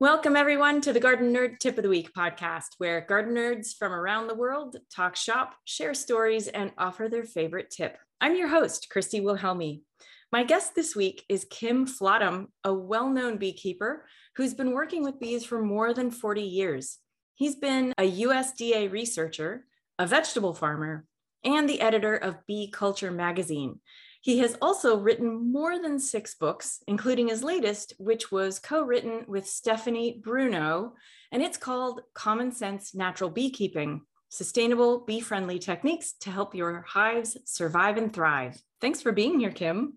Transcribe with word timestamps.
Welcome, 0.00 0.34
everyone, 0.34 0.80
to 0.80 0.92
the 0.92 0.98
Garden 0.98 1.32
Nerd 1.32 1.60
Tip 1.60 1.78
of 1.78 1.84
the 1.84 1.88
Week 1.88 2.12
podcast, 2.12 2.70
where 2.78 3.02
garden 3.02 3.32
nerds 3.32 3.76
from 3.78 3.92
around 3.92 4.26
the 4.26 4.34
world 4.34 4.76
talk 4.92 5.14
shop, 5.14 5.54
share 5.64 5.94
stories, 5.94 6.48
and 6.48 6.72
offer 6.76 7.08
their 7.08 7.22
favorite 7.22 7.70
tip. 7.70 7.96
I'm 8.20 8.34
your 8.34 8.48
host, 8.48 8.88
Christy 8.90 9.20
Wilhelmi. 9.20 9.82
My 10.32 10.42
guest 10.42 10.74
this 10.74 10.96
week 10.96 11.24
is 11.28 11.46
Kim 11.48 11.86
Flottum, 11.86 12.46
a 12.64 12.74
well 12.74 13.08
known 13.08 13.36
beekeeper 13.36 14.04
who's 14.34 14.52
been 14.52 14.72
working 14.72 15.04
with 15.04 15.20
bees 15.20 15.44
for 15.44 15.62
more 15.62 15.94
than 15.94 16.10
40 16.10 16.42
years. 16.42 16.98
He's 17.36 17.54
been 17.54 17.94
a 17.96 18.22
USDA 18.22 18.90
researcher, 18.90 19.64
a 20.00 20.08
vegetable 20.08 20.54
farmer, 20.54 21.04
and 21.44 21.68
the 21.68 21.80
editor 21.80 22.16
of 22.16 22.44
Bee 22.48 22.68
Culture 22.68 23.12
magazine. 23.12 23.78
He 24.24 24.38
has 24.38 24.56
also 24.62 24.96
written 24.96 25.52
more 25.52 25.78
than 25.78 25.98
six 25.98 26.34
books, 26.34 26.82
including 26.88 27.28
his 27.28 27.44
latest, 27.44 27.92
which 27.98 28.32
was 28.32 28.58
co 28.58 28.82
written 28.82 29.26
with 29.28 29.46
Stephanie 29.46 30.18
Bruneau, 30.24 30.94
and 31.30 31.42
it's 31.42 31.58
called 31.58 32.00
Common 32.14 32.50
Sense 32.50 32.94
Natural 32.94 33.28
Beekeeping 33.28 34.00
Sustainable 34.30 35.00
Bee 35.00 35.20
Friendly 35.20 35.58
Techniques 35.58 36.14
to 36.20 36.30
Help 36.30 36.54
Your 36.54 36.86
Hives 36.88 37.36
Survive 37.44 37.98
and 37.98 38.14
Thrive. 38.14 38.58
Thanks 38.80 39.02
for 39.02 39.12
being 39.12 39.38
here, 39.40 39.50
Kim. 39.50 39.92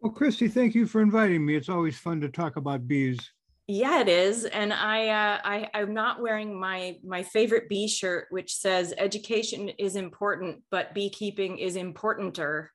Well, 0.00 0.12
Christy, 0.12 0.46
thank 0.46 0.76
you 0.76 0.86
for 0.86 1.02
inviting 1.02 1.44
me. 1.44 1.56
It's 1.56 1.68
always 1.68 1.98
fun 1.98 2.20
to 2.20 2.28
talk 2.28 2.54
about 2.54 2.86
bees. 2.86 3.18
Yeah, 3.66 4.00
it 4.00 4.08
is, 4.08 4.44
and 4.44 4.72
I, 4.72 5.08
uh, 5.08 5.40
I 5.42 5.70
I'm 5.74 5.92
not 5.92 6.22
wearing 6.22 6.60
my 6.60 6.98
my 7.02 7.24
favorite 7.24 7.68
bee 7.68 7.88
shirt, 7.88 8.28
which 8.30 8.54
says 8.54 8.94
"Education 8.96 9.68
is 9.80 9.96
important, 9.96 10.62
but 10.70 10.94
beekeeping 10.94 11.58
is 11.58 11.74
importanter." 11.74 12.70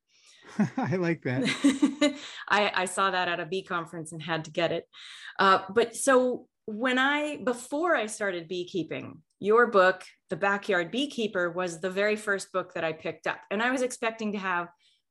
I 0.78 0.96
like 0.96 1.22
that. 1.24 2.16
I, 2.50 2.72
I 2.74 2.86
saw 2.86 3.12
that 3.12 3.28
at 3.28 3.40
a 3.40 3.46
bee 3.46 3.64
conference 3.64 4.12
and 4.12 4.22
had 4.22 4.46
to 4.46 4.52
get 4.52 4.72
it. 4.72 4.86
Uh, 5.38 5.60
but 5.74 5.96
so 5.96 6.48
when 6.66 7.00
I, 7.00 7.38
before 7.44 7.96
I 7.96 8.06
started 8.06 8.48
beekeeping, 8.48 9.22
your 9.40 9.68
book, 9.68 10.04
The 10.30 10.36
Backyard 10.36 10.92
Beekeeper, 10.92 11.50
was 11.52 11.80
the 11.80 11.90
very 11.90 12.16
first 12.16 12.52
book 12.52 12.74
that 12.74 12.84
I 12.84 12.94
picked 12.94 13.26
up. 13.26 13.40
And 13.50 13.62
I 13.62 13.72
was 13.72 13.82
expecting 13.82 14.34
to 14.34 14.38
have 14.38 14.68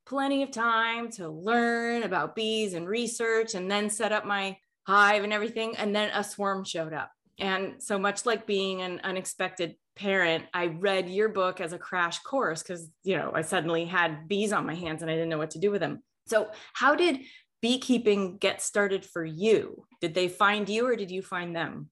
plenty 0.07 0.43
of 0.43 0.51
time 0.51 1.11
to 1.13 1.29
learn 1.29 2.03
about 2.03 2.37
bees 2.37 2.75
and 2.75 2.89
research 2.89 3.55
and 3.55 3.71
then 3.71 3.91
set 3.91 4.13
up 4.13 4.25
my 4.25 4.57
hive 4.87 5.25
and 5.25 5.33
everything. 5.33 5.77
And 5.77 5.95
then 5.95 6.11
a 6.15 6.23
swarm 6.23 6.65
showed 6.65 6.93
up. 6.93 7.11
And 7.39 7.83
so 7.83 7.99
much 7.99 8.27
like 8.27 8.47
being 8.47 8.83
an 8.83 9.01
unexpected 9.05 9.77
parent, 9.99 10.45
I 10.55 10.67
read 10.67 11.11
your 11.11 11.29
book 11.29 11.61
as 11.61 11.73
a 11.73 11.79
crash 11.79 12.21
course 12.21 12.63
because, 12.63 12.89
you 13.03 13.17
know, 13.17 13.33
I 13.35 13.43
suddenly 13.43 13.85
had 13.85 14.29
bees 14.29 14.53
on 14.53 14.67
my 14.67 14.75
hands 14.75 15.03
and 15.03 15.11
I 15.11 15.15
didn't 15.15 15.29
know 15.29 15.39
what 15.39 15.51
to 15.51 15.59
do 15.59 15.71
with 15.71 15.81
them. 15.81 16.03
So, 16.27 16.51
how 16.73 16.95
did 16.95 17.21
beekeeping 17.61 18.39
get 18.39 18.63
started 18.63 19.05
for 19.05 19.25
you? 19.25 19.85
Did 20.01 20.15
they 20.15 20.29
find 20.29 20.69
you 20.69 20.87
or 20.87 20.97
did 20.97 21.11
you 21.11 21.23
find 21.23 21.55
them? 21.55 21.91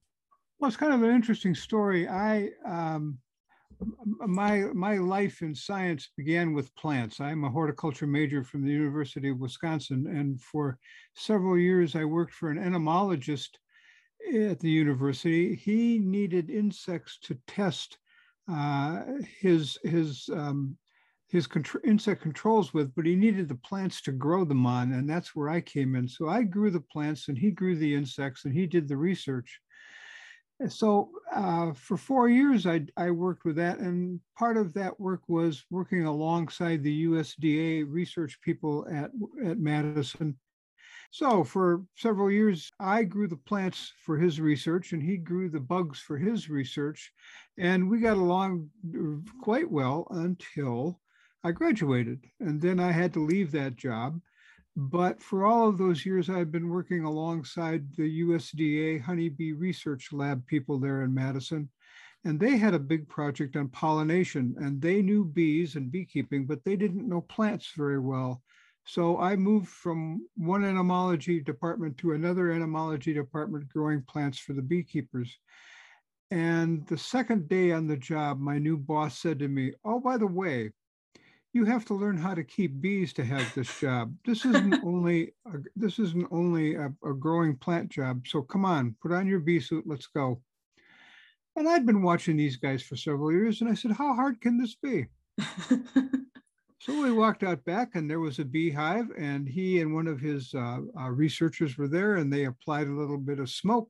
Well, 0.59 0.69
it's 0.69 0.77
kind 0.77 0.93
of 0.93 1.03
an 1.03 1.13
interesting 1.13 1.53
story. 1.53 2.07
I, 2.07 2.49
um, 2.65 3.19
my 4.25 4.61
my 4.73 4.97
life 4.97 5.43
in 5.43 5.53
science 5.53 6.09
began 6.17 6.53
with 6.53 6.75
plants. 6.75 7.19
I'm 7.19 7.43
a 7.43 7.49
horticulture 7.49 8.07
major 8.07 8.43
from 8.43 8.63
the 8.63 8.71
University 8.71 9.29
of 9.29 9.37
Wisconsin, 9.37 10.07
and 10.07 10.41
for 10.41 10.79
several 11.15 11.59
years 11.59 11.95
I 11.95 12.03
worked 12.03 12.33
for 12.33 12.49
an 12.49 12.57
entomologist 12.57 13.59
at 14.27 14.59
the 14.59 14.69
university, 14.69 15.55
he 15.55 15.99
needed 15.99 16.49
insects 16.49 17.17
to 17.23 17.37
test 17.47 17.97
uh, 18.51 19.03
his 19.39 19.77
his 19.83 20.29
um, 20.33 20.77
his 21.29 21.47
contr- 21.47 21.83
insect 21.83 22.21
controls 22.21 22.73
with, 22.73 22.95
but 22.95 23.05
he 23.05 23.15
needed 23.15 23.49
the 23.49 23.55
plants 23.55 24.01
to 24.01 24.11
grow 24.11 24.45
them 24.45 24.65
on, 24.65 24.93
and 24.93 25.09
that's 25.09 25.35
where 25.35 25.49
I 25.49 25.59
came 25.59 25.95
in. 25.95 26.07
So 26.07 26.29
I 26.29 26.43
grew 26.43 26.71
the 26.71 26.79
plants, 26.79 27.27
and 27.27 27.37
he 27.37 27.51
grew 27.51 27.75
the 27.75 27.93
insects, 27.93 28.45
and 28.45 28.53
he 28.53 28.65
did 28.65 28.87
the 28.87 28.97
research. 28.97 29.59
So 30.69 31.11
uh, 31.35 31.73
for 31.73 31.97
four 31.97 32.29
years, 32.29 32.65
I, 32.65 32.85
I 32.95 33.11
worked 33.11 33.45
with 33.45 33.57
that, 33.57 33.77
and 33.79 34.19
part 34.37 34.57
of 34.57 34.73
that 34.73 34.99
work 34.99 35.21
was 35.27 35.63
working 35.69 36.05
alongside 36.05 36.81
the 36.81 37.05
USDA 37.05 37.85
research 37.87 38.39
people 38.41 38.87
at 38.89 39.11
at 39.45 39.59
Madison 39.59 40.37
so 41.11 41.43
for 41.43 41.83
several 41.95 42.29
years, 42.29 42.69
I 42.79 43.03
grew 43.03 43.27
the 43.27 43.37
plants 43.37 43.93
for 44.05 44.17
his 44.17 44.39
research 44.39 44.93
and 44.93 45.01
he 45.01 45.17
grew 45.17 45.49
the 45.49 45.59
bugs 45.59 45.99
for 45.99 46.17
his 46.17 46.49
research. 46.49 47.11
And 47.57 47.89
we 47.89 47.99
got 47.99 48.17
along 48.17 48.69
quite 49.41 49.69
well 49.69 50.07
until 50.11 50.99
I 51.43 51.51
graduated. 51.51 52.25
And 52.39 52.61
then 52.61 52.79
I 52.79 52.91
had 52.91 53.13
to 53.13 53.25
leave 53.25 53.51
that 53.51 53.77
job. 53.77 54.19
But 54.75 55.23
for 55.23 55.43
all 55.43 55.67
of 55.67 55.79
those 55.79 56.05
years, 56.05 56.29
I've 56.29 56.51
been 56.51 56.69
working 56.69 57.03
alongside 57.03 57.95
the 57.95 58.21
USDA 58.21 59.01
honeybee 59.01 59.53
research 59.53 60.09
lab 60.11 60.45
people 60.45 60.79
there 60.79 61.01
in 61.01 61.13
Madison. 61.13 61.69
And 62.25 62.39
they 62.39 62.57
had 62.57 62.73
a 62.73 62.79
big 62.79 63.07
project 63.07 63.55
on 63.55 63.69
pollination, 63.69 64.55
and 64.59 64.81
they 64.81 65.01
knew 65.01 65.23
bees 65.23 65.75
and 65.75 65.91
beekeeping, 65.91 66.45
but 66.45 66.63
they 66.63 66.75
didn't 66.75 67.07
know 67.07 67.21
plants 67.21 67.71
very 67.75 67.99
well. 67.99 68.43
So 68.87 69.19
I 69.19 69.35
moved 69.35 69.67
from 69.67 70.25
one 70.37 70.63
entomology 70.63 71.41
department 71.41 71.97
to 71.97 72.13
another 72.13 72.51
entomology 72.51 73.13
department 73.13 73.67
growing 73.67 74.01
plants 74.01 74.39
for 74.39 74.53
the 74.53 74.61
beekeepers. 74.61 75.37
And 76.31 76.87
the 76.87 76.97
second 76.97 77.49
day 77.49 77.71
on 77.71 77.87
the 77.87 77.97
job, 77.97 78.39
my 78.39 78.57
new 78.57 78.77
boss 78.77 79.19
said 79.19 79.39
to 79.39 79.47
me, 79.49 79.73
Oh, 79.83 79.99
by 79.99 80.17
the 80.17 80.27
way, 80.27 80.71
you 81.53 81.65
have 81.65 81.83
to 81.85 81.95
learn 81.95 82.17
how 82.17 82.33
to 82.33 82.43
keep 82.43 82.79
bees 82.79 83.11
to 83.13 83.25
have 83.25 83.53
this 83.55 83.79
job. 83.79 84.15
This 84.25 84.45
isn't 84.51 84.81
only 84.85 85.33
a, 85.45 85.57
this 85.75 85.99
isn't 85.99 86.27
only 86.31 86.75
a, 86.75 86.93
a 87.05 87.13
growing 87.13 87.57
plant 87.57 87.89
job. 87.89 88.25
So 88.25 88.41
come 88.41 88.63
on, 88.63 88.95
put 89.01 89.11
on 89.11 89.27
your 89.27 89.39
bee 89.39 89.59
suit, 89.59 89.85
let's 89.85 90.07
go. 90.07 90.41
And 91.57 91.67
I'd 91.67 91.85
been 91.85 92.03
watching 92.03 92.37
these 92.37 92.55
guys 92.55 92.83
for 92.83 92.95
several 92.95 93.31
years, 93.31 93.61
and 93.61 93.69
I 93.69 93.73
said, 93.73 93.91
How 93.91 94.13
hard 94.13 94.39
can 94.39 94.57
this 94.57 94.75
be? 94.75 95.07
So 96.79 97.01
we 97.01 97.11
walked 97.11 97.43
out 97.43 97.63
back, 97.65 97.95
and 97.95 98.09
there 98.09 98.19
was 98.19 98.39
a 98.39 98.45
beehive, 98.45 99.07
and 99.17 99.47
he 99.47 99.81
and 99.81 99.93
one 99.93 100.07
of 100.07 100.19
his 100.19 100.53
uh, 100.53 100.79
uh, 100.99 101.09
researchers 101.09 101.77
were 101.77 101.87
there, 101.87 102.15
and 102.15 102.31
they 102.31 102.45
applied 102.45 102.87
a 102.87 102.93
little 102.93 103.17
bit 103.17 103.39
of 103.39 103.49
smoke. 103.49 103.89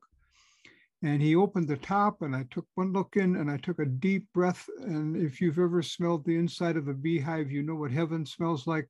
And 1.02 1.22
he 1.22 1.36
opened 1.36 1.68
the 1.68 1.76
top, 1.76 2.22
and 2.22 2.34
I 2.34 2.44
took 2.50 2.66
one 2.74 2.92
look 2.92 3.14
in, 3.16 3.36
and 3.36 3.50
I 3.50 3.58
took 3.58 3.78
a 3.78 3.84
deep 3.84 4.26
breath. 4.32 4.68
And 4.80 5.16
if 5.16 5.40
you've 5.40 5.58
ever 5.58 5.82
smelled 5.82 6.24
the 6.24 6.36
inside 6.36 6.76
of 6.76 6.88
a 6.88 6.94
beehive, 6.94 7.52
you 7.52 7.62
know 7.62 7.76
what 7.76 7.92
heaven 7.92 8.24
smells 8.24 8.66
like. 8.66 8.88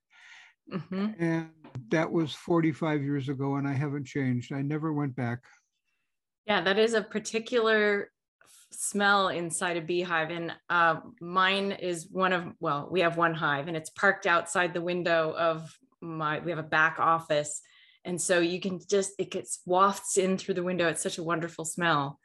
Mm-hmm. 0.72 1.22
And 1.22 1.50
that 1.88 2.10
was 2.10 2.32
45 2.32 3.03
years 3.03 3.28
ago, 3.28 3.56
and 3.56 3.66
I 3.66 3.75
haven't 3.75 4.06
changed. 4.06 4.53
I 4.53 4.62
never 4.62 4.92
went 4.92 5.16
back. 5.16 5.41
Yeah, 6.47 6.62
that 6.62 6.78
is 6.78 6.94
a 6.94 7.03
particular 7.03 8.10
smell 8.71 9.29
inside 9.29 9.77
a 9.77 9.81
beehive 9.81 10.31
and 10.31 10.53
uh, 10.69 10.97
mine 11.21 11.73
is 11.73 12.09
one 12.11 12.33
of 12.33 12.45
well 12.61 12.89
we 12.91 13.01
have 13.01 13.17
one 13.17 13.34
hive 13.34 13.67
and 13.67 13.77
it's 13.77 13.91
parked 13.91 14.27
outside 14.27 14.75
the 14.75 14.81
window 14.81 15.34
of 15.37 15.77
my 16.01 16.39
we 16.41 16.51
have 16.51 16.59
a 16.59 16.62
back 16.62 16.99
office 16.99 17.62
and 18.05 18.21
so 18.21 18.41
you 18.41 18.59
can 18.61 18.81
just 18.89 19.12
it 19.19 19.31
gets 19.31 19.61
wafts 19.67 20.17
in 20.17 20.39
through 20.39 20.55
the 20.55 20.62
window. 20.62 20.89
It's 20.89 21.03
such 21.03 21.19
a 21.19 21.23
wonderful 21.23 21.65
smell. 21.65 22.19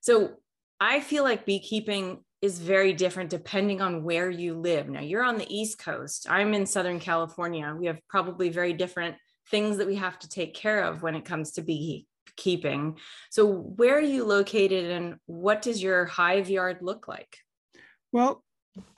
So 0.00 0.36
i 0.78 1.00
feel 1.00 1.24
like 1.24 1.46
beekeeping 1.46 2.22
is 2.42 2.58
very 2.58 2.92
different 2.92 3.30
depending 3.30 3.80
on 3.80 4.04
where 4.04 4.30
you 4.30 4.54
live. 4.54 4.88
Now 4.88 5.00
you're 5.00 5.24
on 5.24 5.38
the 5.38 5.52
east 5.54 5.78
coast. 5.78 6.26
I'm 6.28 6.54
in 6.54 6.66
southern 6.66 7.00
california. 7.00 7.74
We 7.76 7.86
have 7.86 7.98
probably 8.08 8.50
very 8.50 8.72
different 8.72 9.16
things 9.50 9.78
that 9.78 9.86
we 9.86 9.96
have 9.96 10.18
to 10.20 10.28
take 10.28 10.54
care 10.54 10.84
of 10.84 11.02
when 11.02 11.14
it 11.14 11.24
comes 11.24 11.52
to 11.52 11.62
bee 11.62 12.06
keeping. 12.36 12.98
So, 13.30 13.46
where 13.46 13.96
are 13.96 14.00
you 14.00 14.24
located 14.24 14.90
and 14.90 15.16
what 15.26 15.62
does 15.62 15.82
your 15.82 16.04
hive 16.06 16.48
yard 16.48 16.78
look 16.80 17.08
like? 17.08 17.38
Well, 18.12 18.44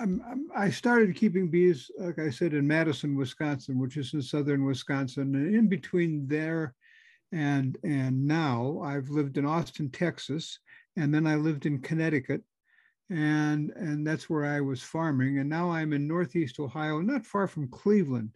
I'm, 0.00 0.22
I'm, 0.28 0.48
i 0.56 0.70
started 0.70 1.16
keeping 1.16 1.48
bees, 1.50 1.90
like 1.98 2.18
I 2.18 2.30
said, 2.30 2.54
in 2.54 2.66
Madison, 2.66 3.16
Wisconsin, 3.16 3.78
which 3.78 3.96
is 3.96 4.14
in 4.14 4.22
southern 4.22 4.64
Wisconsin. 4.64 5.34
And 5.34 5.54
in 5.54 5.68
between 5.68 6.26
there 6.26 6.74
and, 7.32 7.76
and 7.84 8.26
now, 8.26 8.80
I've 8.82 9.08
lived 9.10 9.38
in 9.38 9.46
Austin, 9.46 9.90
Texas, 9.90 10.58
and 10.96 11.14
then 11.14 11.26
I 11.26 11.36
lived 11.36 11.66
in 11.66 11.80
Connecticut. 11.80 12.42
And, 13.10 13.70
and 13.70 14.06
that's 14.06 14.28
where 14.28 14.44
I 14.44 14.60
was 14.60 14.82
farming. 14.82 15.38
And 15.38 15.48
now 15.48 15.70
I'm 15.70 15.92
in 15.92 16.06
Northeast 16.06 16.60
Ohio, 16.60 17.00
not 17.00 17.24
far 17.24 17.46
from 17.46 17.68
Cleveland. 17.68 18.30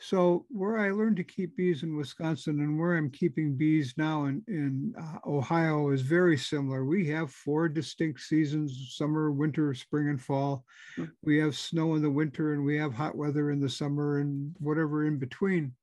So 0.00 0.46
where 0.48 0.78
I 0.78 0.90
learned 0.90 1.16
to 1.16 1.24
keep 1.24 1.56
bees 1.56 1.82
in 1.82 1.96
Wisconsin 1.96 2.60
and 2.60 2.78
where 2.78 2.96
I'm 2.96 3.10
keeping 3.10 3.56
bees 3.56 3.94
now 3.96 4.26
in, 4.26 4.42
in 4.46 4.94
uh, 5.00 5.18
Ohio 5.28 5.90
is 5.90 6.02
very 6.02 6.36
similar. 6.36 6.84
We 6.84 7.08
have 7.08 7.32
four 7.32 7.68
distinct 7.68 8.20
seasons, 8.20 8.94
summer, 8.96 9.32
winter, 9.32 9.74
spring, 9.74 10.08
and 10.08 10.20
fall. 10.20 10.64
Mm-hmm. 10.96 11.10
We 11.24 11.38
have 11.38 11.56
snow 11.56 11.96
in 11.96 12.02
the 12.02 12.10
winter 12.10 12.54
and 12.54 12.64
we 12.64 12.76
have 12.76 12.94
hot 12.94 13.16
weather 13.16 13.50
in 13.50 13.60
the 13.60 13.68
summer 13.68 14.18
and 14.18 14.54
whatever 14.60 15.04
in 15.06 15.18
between. 15.18 15.74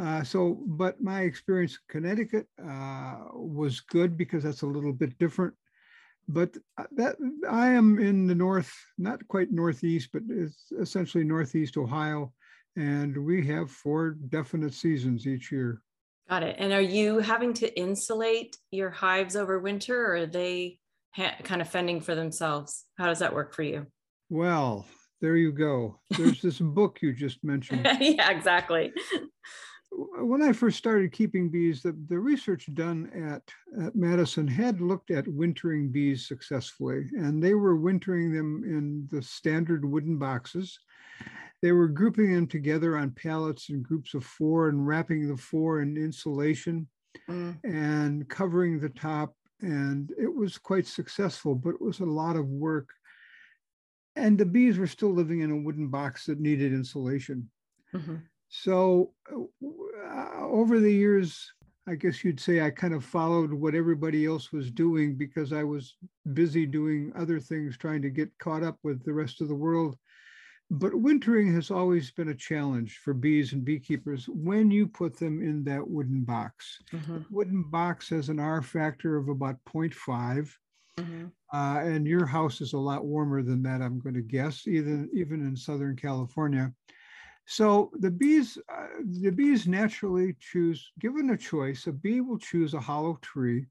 Uh, 0.00 0.22
so, 0.22 0.62
but 0.66 1.00
my 1.02 1.22
experience 1.22 1.72
in 1.72 2.00
Connecticut 2.00 2.46
uh, 2.62 3.16
was 3.32 3.80
good 3.80 4.16
because 4.18 4.44
that's 4.44 4.62
a 4.62 4.66
little 4.66 4.92
bit 4.92 5.18
different. 5.18 5.54
But 6.28 6.54
uh, 6.76 6.84
that 6.92 7.16
I 7.50 7.68
am 7.68 7.98
in 7.98 8.26
the 8.26 8.34
north, 8.34 8.72
not 8.98 9.26
quite 9.28 9.50
northeast, 9.50 10.10
but 10.12 10.22
it's 10.28 10.70
essentially 10.78 11.24
northeast 11.24 11.78
Ohio 11.78 12.34
and 12.78 13.16
we 13.18 13.44
have 13.44 13.70
four 13.70 14.10
definite 14.10 14.72
seasons 14.72 15.26
each 15.26 15.50
year. 15.50 15.82
Got 16.30 16.44
it. 16.44 16.56
And 16.58 16.72
are 16.72 16.80
you 16.80 17.18
having 17.18 17.52
to 17.54 17.78
insulate 17.78 18.56
your 18.70 18.90
hives 18.90 19.34
over 19.34 19.58
winter 19.58 20.00
or 20.06 20.14
are 20.14 20.26
they 20.26 20.78
ha- 21.12 21.36
kind 21.42 21.60
of 21.60 21.68
fending 21.68 22.00
for 22.00 22.14
themselves? 22.14 22.84
How 22.96 23.06
does 23.06 23.18
that 23.18 23.34
work 23.34 23.52
for 23.52 23.62
you? 23.62 23.86
Well, 24.30 24.86
there 25.20 25.36
you 25.36 25.50
go. 25.50 25.98
There's 26.10 26.40
this 26.40 26.58
book 26.60 27.00
you 27.02 27.12
just 27.12 27.42
mentioned. 27.42 27.88
yeah, 28.00 28.30
exactly. 28.30 28.92
When 29.90 30.42
I 30.42 30.52
first 30.52 30.78
started 30.78 31.10
keeping 31.10 31.50
bees, 31.50 31.82
the, 31.82 31.96
the 32.08 32.18
research 32.18 32.72
done 32.74 33.10
at, 33.34 33.42
at 33.84 33.96
Madison 33.96 34.46
had 34.46 34.80
looked 34.80 35.10
at 35.10 35.26
wintering 35.26 35.90
bees 35.90 36.28
successfully, 36.28 37.06
and 37.16 37.42
they 37.42 37.54
were 37.54 37.74
wintering 37.74 38.32
them 38.32 38.62
in 38.64 39.08
the 39.10 39.22
standard 39.22 39.84
wooden 39.84 40.18
boxes. 40.18 40.78
They 41.62 41.72
were 41.72 41.88
grouping 41.88 42.32
them 42.32 42.46
together 42.46 42.96
on 42.96 43.10
pallets 43.10 43.68
in 43.68 43.82
groups 43.82 44.14
of 44.14 44.24
four 44.24 44.68
and 44.68 44.86
wrapping 44.86 45.28
the 45.28 45.36
four 45.36 45.82
in 45.82 45.96
insulation 45.96 46.86
mm. 47.28 47.58
and 47.64 48.28
covering 48.28 48.78
the 48.78 48.90
top. 48.90 49.34
And 49.60 50.12
it 50.16 50.32
was 50.32 50.56
quite 50.56 50.86
successful, 50.86 51.54
but 51.56 51.70
it 51.70 51.80
was 51.80 51.98
a 51.98 52.04
lot 52.04 52.36
of 52.36 52.46
work 52.46 52.88
and 54.18 54.36
the 54.36 54.46
bees 54.46 54.78
were 54.78 54.86
still 54.86 55.14
living 55.14 55.40
in 55.40 55.50
a 55.50 55.56
wooden 55.56 55.88
box 55.88 56.26
that 56.26 56.40
needed 56.40 56.72
insulation. 56.72 57.48
Mm-hmm. 57.94 58.16
So 58.48 59.12
uh, 59.32 60.40
over 60.40 60.80
the 60.80 60.92
years, 60.92 61.52
I 61.86 61.94
guess 61.94 62.24
you'd 62.24 62.40
say 62.40 62.60
I 62.60 62.70
kind 62.70 62.94
of 62.94 63.04
followed 63.04 63.52
what 63.52 63.74
everybody 63.74 64.26
else 64.26 64.52
was 64.52 64.70
doing 64.70 65.16
because 65.16 65.52
I 65.52 65.62
was 65.62 65.96
busy 66.34 66.66
doing 66.66 67.12
other 67.16 67.40
things, 67.40 67.78
trying 67.78 68.02
to 68.02 68.10
get 68.10 68.36
caught 68.38 68.62
up 68.62 68.78
with 68.82 69.04
the 69.04 69.12
rest 69.12 69.40
of 69.40 69.48
the 69.48 69.54
world. 69.54 69.96
But 70.70 70.94
wintering 70.94 71.52
has 71.54 71.70
always 71.70 72.10
been 72.10 72.28
a 72.28 72.34
challenge 72.34 72.98
for 72.98 73.14
bees 73.14 73.54
and 73.54 73.64
beekeepers 73.64 74.28
when 74.28 74.70
you 74.70 74.86
put 74.86 75.16
them 75.16 75.40
in 75.40 75.64
that 75.64 75.88
wooden 75.88 76.24
box. 76.24 76.78
Mm-hmm. 76.92 77.20
Wooden 77.30 77.62
box 77.70 78.10
has 78.10 78.28
an 78.28 78.38
R 78.38 78.60
factor 78.60 79.16
of 79.16 79.28
about 79.28 79.56
0.5. 79.64 80.52
Mm-hmm. 80.98 81.26
Uh, 81.52 81.80
and 81.80 82.06
your 82.06 82.26
house 82.26 82.60
is 82.60 82.74
a 82.74 82.78
lot 82.78 83.06
warmer 83.06 83.42
than 83.42 83.62
that, 83.62 83.80
I'm 83.80 83.98
going 83.98 84.16
to 84.16 84.20
guess, 84.20 84.66
even 84.66 85.08
even 85.14 85.40
in 85.40 85.56
Southern 85.56 85.96
California. 85.96 86.74
So 87.46 87.90
the 87.98 88.10
bees, 88.10 88.58
uh, 88.68 88.88
the 89.22 89.30
bees 89.30 89.66
naturally 89.66 90.36
choose, 90.38 90.92
given 91.00 91.30
a 91.30 91.36
choice, 91.36 91.86
a 91.86 91.92
bee 91.92 92.20
will 92.20 92.38
choose 92.38 92.74
a 92.74 92.80
hollow 92.80 93.18
tree 93.22 93.64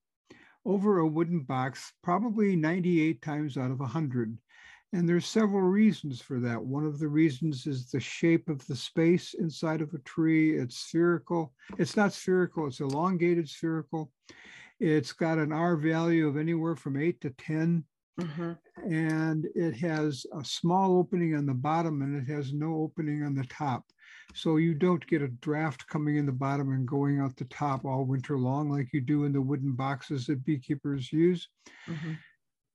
over 0.66 0.98
a 0.98 1.08
wooden 1.08 1.42
box, 1.42 1.94
probably 2.04 2.56
98 2.56 3.22
times 3.22 3.56
out 3.56 3.70
of 3.70 3.80
100. 3.80 4.36
And 4.94 5.08
there's 5.08 5.28
several 5.28 5.62
reasons 5.62 6.22
for 6.22 6.40
that. 6.40 6.62
One 6.62 6.86
of 6.86 6.98
the 6.98 7.10
reasons 7.10 7.68
is 7.68 7.90
the 7.90 8.00
shape 8.00 8.48
of 8.48 8.66
the 8.68 8.76
space 8.76 9.34
inside 9.34 9.82
of 9.82 9.94
a 9.94 10.00
tree. 10.00 10.58
It's 10.58 10.78
spherical. 10.78 11.54
It's 11.78 11.98
not 11.98 12.14
spherical, 12.14 12.68
it's 12.68 12.80
elongated 12.80 13.50
spherical. 13.50 14.12
It's 14.80 15.12
got 15.12 15.40
an 15.40 15.52
R 15.52 15.76
value 15.76 16.28
of 16.28 16.38
anywhere 16.38 16.76
from 16.76 16.98
eight 16.98 17.20
to 17.22 17.32
10. 17.32 17.84
Mm-hmm. 18.20 18.92
And 18.92 19.48
it 19.56 19.76
has 19.78 20.26
a 20.34 20.44
small 20.44 20.98
opening 20.98 21.36
on 21.36 21.46
the 21.46 21.54
bottom 21.54 22.02
and 22.02 22.16
it 22.16 22.32
has 22.32 22.54
no 22.54 22.76
opening 22.76 23.24
on 23.24 23.36
the 23.36 23.46
top. 23.46 23.84
So 24.34 24.58
you 24.58 24.74
don't 24.74 25.06
get 25.08 25.22
a 25.22 25.28
draft 25.28 25.88
coming 25.88 26.18
in 26.18 26.26
the 26.26 26.32
bottom 26.32 26.72
and 26.72 26.88
going 26.88 27.20
out 27.20 27.36
the 27.36 27.46
top 27.46 27.86
all 27.86 28.06
winter 28.06 28.38
long 28.38 28.70
like 28.70 28.90
you 28.94 29.02
do 29.02 29.26
in 29.26 29.34
the 29.34 29.42
wooden 29.42 29.74
boxes 29.74 30.28
that 30.28 30.46
beekeepers 30.46 31.12
use. 31.12 31.48
Mm-hmm. 31.88 32.14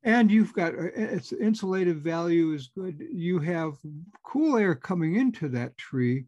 And 0.05 0.31
you've 0.31 0.53
got 0.53 0.75
uh, 0.75 0.91
its 0.95 1.33
insulative 1.33 2.01
value 2.01 2.53
is 2.53 2.71
good. 2.77 3.01
You 3.13 3.39
have 3.39 3.75
cool 4.25 4.57
air 4.57 4.75
coming 4.75 5.17
into 5.17 5.49
that 5.51 5.79
tree. 5.79 6.25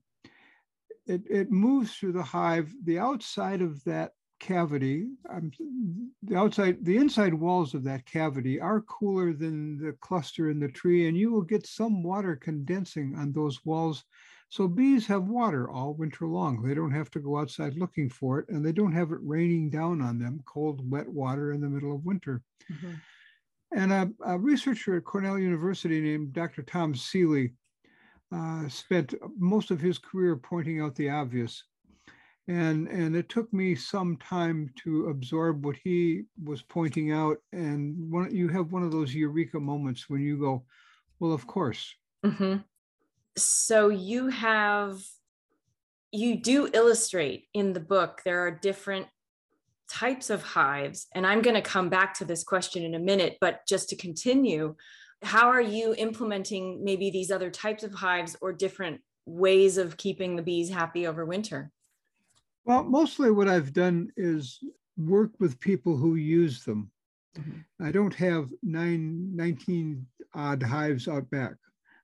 It, 1.07 1.23
it 1.29 1.51
moves 1.51 1.95
through 1.95 2.13
the 2.13 2.23
hive. 2.23 2.73
The 2.85 2.99
outside 2.99 3.63
of 3.63 3.83
that 3.85 4.13
cavity, 4.41 5.09
um, 5.29 5.51
the 6.23 6.37
outside, 6.37 6.85
the 6.85 6.97
inside 6.97 7.35
walls 7.35 7.75
of 7.75 7.85
that 7.85 8.07
cavity 8.07 8.61
are 8.61 8.83
cooler 8.83 9.33
than 9.33 9.79
the 9.79 9.93
cluster 10.01 10.51
in 10.51 10.61
the 10.61 10.69
tree, 10.69 11.09
and 11.09 11.17
you 11.17 11.31
will 11.33 11.43
get 11.43 11.67
some 11.67 12.03
water 12.03 12.37
condensing 12.37 13.15
on 13.17 13.33
those 13.33 13.65
walls. 13.65 14.05
So 14.51 14.69
bees 14.69 15.07
have 15.07 15.25
water 15.25 15.69
all 15.69 15.95
winter 15.95 16.27
long. 16.27 16.63
They 16.63 16.75
don't 16.75 16.93
have 16.93 17.11
to 17.13 17.21
go 17.21 17.39
outside 17.39 17.77
looking 17.77 18.09
for 18.09 18.39
it, 18.39 18.49
and 18.51 18.65
they 18.65 18.73
don't 18.73 18.93
have 18.93 19.11
it 19.13 19.19
raining 19.21 19.71
down 19.71 20.01
on 20.01 20.19
them, 20.19 20.43
cold, 20.47 20.89
wet 20.89 21.09
water 21.09 21.53
in 21.53 21.61
the 21.61 21.69
middle 21.69 21.95
of 21.95 22.05
winter. 22.05 22.43
Mm-hmm. 22.73 22.95
And 23.75 23.93
a, 23.93 24.11
a, 24.25 24.39
researcher 24.39 24.97
at 24.97 25.05
Cornell 25.05 25.39
University 25.39 26.01
named 26.01 26.33
Dr. 26.33 26.63
Tom 26.63 26.95
Seeley 26.95 27.55
uh, 28.33 28.69
spent 28.69 29.15
most 29.37 29.71
of 29.71 29.81
his 29.81 29.99
career 29.99 30.37
pointing 30.37 30.81
out 30.81 30.95
the 30.95 31.11
obvious 31.11 31.65
and 32.49 32.89
and 32.89 33.17
it 33.17 33.29
took 33.29 33.51
me 33.53 33.75
some 33.75 34.17
time 34.19 34.71
to 34.77 35.09
absorb 35.09 35.65
what 35.65 35.77
he 35.83 36.23
was 36.43 36.63
pointing 36.63 37.11
out 37.11 37.39
and 37.53 38.11
one 38.11 38.35
you 38.35 38.49
have 38.49 38.73
one 38.73 38.83
of 38.83 38.93
those 38.93 39.15
eureka 39.15 39.59
moments 39.59 40.11
when 40.11 40.21
you 40.21 40.39
go 40.39 40.63
well 41.21 41.33
of 41.33 41.47
course 41.47 41.95
mm-hmm. 42.25 42.57
so 43.37 43.89
you 43.89 44.29
have 44.29 45.01
you 46.13 46.37
do 46.37 46.69
illustrate 46.73 47.47
in 47.55 47.73
the 47.73 47.81
book 47.81 48.21
there 48.25 48.47
are 48.47 48.51
different 48.51 49.07
types 49.89 50.31
of 50.31 50.43
hives 50.43 51.07
and 51.15 51.27
i'm 51.27 51.43
going 51.43 51.55
to 51.55 51.63
come 51.63 51.89
back 51.89 52.15
to 52.15 52.25
this 52.25 52.43
question 52.43 52.83
in 52.83 52.95
a 52.95 52.99
minute 52.99 53.37
but 53.41 53.67
just 53.67 53.89
to 53.89 53.97
continue 53.97 54.75
how 55.23 55.49
are 55.49 55.61
you 55.61 55.95
implementing 55.97 56.83
maybe 56.85 57.11
these 57.11 57.31
other 57.31 57.51
types 57.51 57.85
of 57.85 57.93
hives 57.93 58.37
or 58.41 58.53
different 58.53 59.01
ways 59.27 59.79
of 59.79 59.97
keeping 59.97 60.37
the 60.37 60.43
bees 60.43 60.71
happy 60.71 61.07
over 61.07 61.25
winter 61.25 61.71
well, 62.65 62.83
mostly 62.83 63.31
what 63.31 63.49
I've 63.49 63.73
done 63.73 64.11
is 64.17 64.61
work 64.97 65.31
with 65.39 65.61
people 65.61 65.97
who 65.97 66.15
use 66.15 66.65
them. 66.65 66.91
Mm-hmm. 67.39 67.87
I 67.87 67.91
don't 67.91 68.15
have 68.15 68.49
nine, 68.63 69.35
19 69.35 70.07
odd 70.35 70.63
hives 70.63 71.09
out 71.09 71.29
back. 71.31 71.55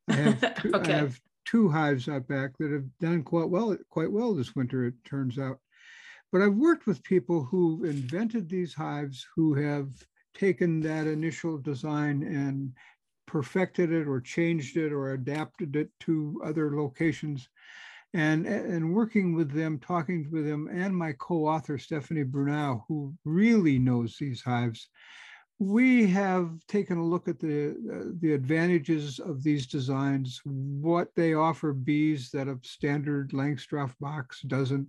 I 0.08 0.14
have, 0.14 0.54
two, 0.60 0.72
okay. 0.74 0.92
I 0.92 0.96
have 0.96 1.20
two 1.46 1.68
hives 1.68 2.08
out 2.08 2.28
back 2.28 2.58
that 2.58 2.72
have 2.72 2.84
done 3.00 3.22
quite 3.22 3.48
well, 3.48 3.76
quite 3.88 4.12
well 4.12 4.34
this 4.34 4.54
winter, 4.54 4.86
it 4.86 4.94
turns 5.04 5.38
out. 5.38 5.58
But 6.32 6.42
I've 6.42 6.54
worked 6.54 6.86
with 6.86 7.02
people 7.02 7.44
who 7.44 7.84
invented 7.84 8.48
these 8.48 8.74
hives 8.74 9.26
who 9.34 9.54
have 9.54 9.88
taken 10.34 10.80
that 10.80 11.06
initial 11.06 11.58
design 11.58 12.22
and 12.22 12.72
perfected 13.26 13.92
it 13.92 14.06
or 14.06 14.20
changed 14.20 14.76
it 14.76 14.92
or 14.92 15.12
adapted 15.12 15.76
it 15.76 15.90
to 16.00 16.40
other 16.44 16.76
locations. 16.76 17.48
And 18.12 18.44
and 18.46 18.92
working 18.92 19.34
with 19.34 19.52
them, 19.52 19.78
talking 19.78 20.28
with 20.32 20.44
them, 20.44 20.68
and 20.72 20.96
my 20.96 21.12
co-author 21.20 21.78
Stephanie 21.78 22.24
Bruneau, 22.24 22.84
who 22.88 23.14
really 23.24 23.78
knows 23.78 24.16
these 24.16 24.42
hives, 24.42 24.88
we 25.60 26.08
have 26.08 26.58
taken 26.66 26.99
a 26.99 27.04
look 27.06 27.28
at 27.28 27.38
the 27.38 27.70
uh, 27.70 28.10
the 28.20 28.32
advantages 28.32 29.20
of 29.20 29.44
these 29.44 29.66
designs, 29.68 30.40
what 30.44 31.14
they 31.14 31.34
offer 31.34 31.72
bees 31.72 32.30
that 32.30 32.49
a 32.49 32.58
standard 32.62 33.30
Langstroth 33.30 33.94
box 34.00 34.40
doesn't, 34.42 34.88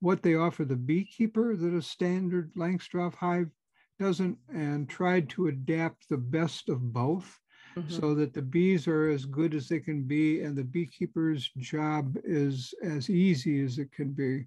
what 0.00 0.22
they 0.22 0.34
offer 0.34 0.64
the 0.64 0.76
beekeeper 0.76 1.56
that 1.56 1.74
a 1.74 1.82
standard 1.82 2.52
Langstroth 2.56 3.14
hive 3.14 3.50
doesn't, 3.98 4.38
and 4.48 4.88
tried 4.88 5.28
to 5.28 5.48
adapt 5.48 6.08
the 6.08 6.16
best 6.16 6.68
of 6.70 6.92
both 6.92 7.38
mm-hmm. 7.76 7.90
so 7.90 8.14
that 8.14 8.32
the 8.32 8.42
bees 8.42 8.86
are 8.88 9.10
as 9.10 9.24
good 9.24 9.54
as 9.54 9.68
they 9.68 9.78
can 9.78 10.02
be 10.02 10.42
and 10.42 10.56
the 10.56 10.64
beekeeper's 10.64 11.50
job 11.58 12.16
is 12.24 12.74
as 12.82 13.10
easy 13.10 13.62
as 13.62 13.78
it 13.78 13.90
can 13.92 14.10
be 14.10 14.46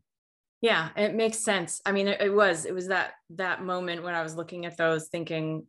yeah 0.61 0.89
it 0.95 1.13
makes 1.15 1.37
sense 1.37 1.81
i 1.85 1.91
mean 1.91 2.07
it, 2.07 2.21
it 2.21 2.33
was 2.33 2.65
it 2.65 2.73
was 2.73 2.87
that 2.87 3.13
that 3.29 3.63
moment 3.63 4.03
when 4.03 4.15
i 4.15 4.21
was 4.21 4.35
looking 4.35 4.65
at 4.65 4.77
those 4.77 5.07
thinking 5.07 5.65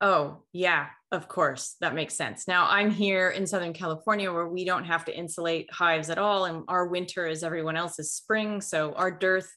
oh 0.00 0.38
yeah 0.52 0.86
of 1.10 1.26
course 1.28 1.76
that 1.80 1.94
makes 1.94 2.14
sense 2.14 2.46
now 2.46 2.66
i'm 2.68 2.90
here 2.90 3.30
in 3.30 3.46
southern 3.46 3.72
california 3.72 4.32
where 4.32 4.48
we 4.48 4.64
don't 4.64 4.84
have 4.84 5.04
to 5.04 5.16
insulate 5.16 5.68
hives 5.72 6.10
at 6.10 6.18
all 6.18 6.44
and 6.44 6.62
our 6.68 6.86
winter 6.86 7.26
is 7.26 7.42
everyone 7.42 7.76
else's 7.76 8.12
spring 8.12 8.60
so 8.60 8.92
our 8.92 9.10
dearth 9.10 9.50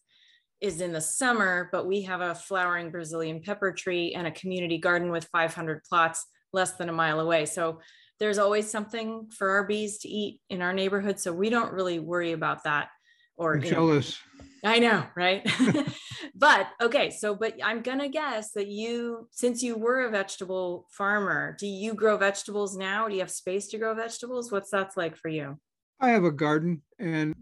is 0.62 0.80
in 0.80 0.94
the 0.94 1.02
summer, 1.02 1.70
but 1.72 1.88
we 1.88 2.04
have 2.04 2.22
a 2.22 2.36
flowering 2.36 2.92
Brazilian 2.92 3.42
pepper 3.42 3.72
tree 3.72 4.14
and 4.14 4.28
a 4.28 4.32
community 4.32 4.78
garden 4.78 5.12
with 5.12 5.28
500 5.32 5.84
plots 5.84 6.26
less 6.54 6.74
than 6.74 6.88
a 6.88 6.94
mile 6.94 7.20
away. 7.20 7.46
So 7.46 7.80
there's 8.20 8.38
always 8.38 8.70
something 8.70 9.28
for 9.36 9.50
our 9.50 9.66
bees 9.66 9.98
to 10.00 10.08
eat 10.08 10.40
in 10.50 10.62
our 10.62 10.74
neighborhood. 10.74 11.20
So 11.20 11.34
we 11.34 11.50
don't 11.50 11.74
really 11.74 11.98
worry 12.00 12.34
about 12.34 12.64
that. 12.66 12.90
Or 13.36 13.56
I'm 13.56 13.64
jealous. 13.64 14.20
I 14.64 14.78
know, 14.78 15.04
right? 15.16 15.50
but 16.36 16.68
okay, 16.82 17.10
so 17.10 17.36
but 17.36 17.56
I'm 17.64 17.82
gonna 17.82 18.10
guess 18.10 18.52
that 18.52 18.68
you, 18.68 19.28
since 19.32 19.64
you 19.64 19.78
were 19.78 20.02
a 20.02 20.12
vegetable 20.12 20.88
farmer, 20.92 21.56
do 21.60 21.68
you 21.68 21.94
grow 21.94 22.18
vegetables 22.18 22.76
now? 22.76 23.08
Do 23.08 23.16
you 23.16 23.22
have 23.22 23.32
space 23.32 23.68
to 23.70 23.78
grow 23.78 23.94
vegetables? 23.94 24.52
What's 24.52 24.72
that 24.72 24.96
like 24.98 25.16
for 25.16 25.30
you? 25.30 25.58
I 26.00 26.10
have 26.10 26.24
a 26.24 26.32
garden, 26.32 26.82
and 27.00 27.36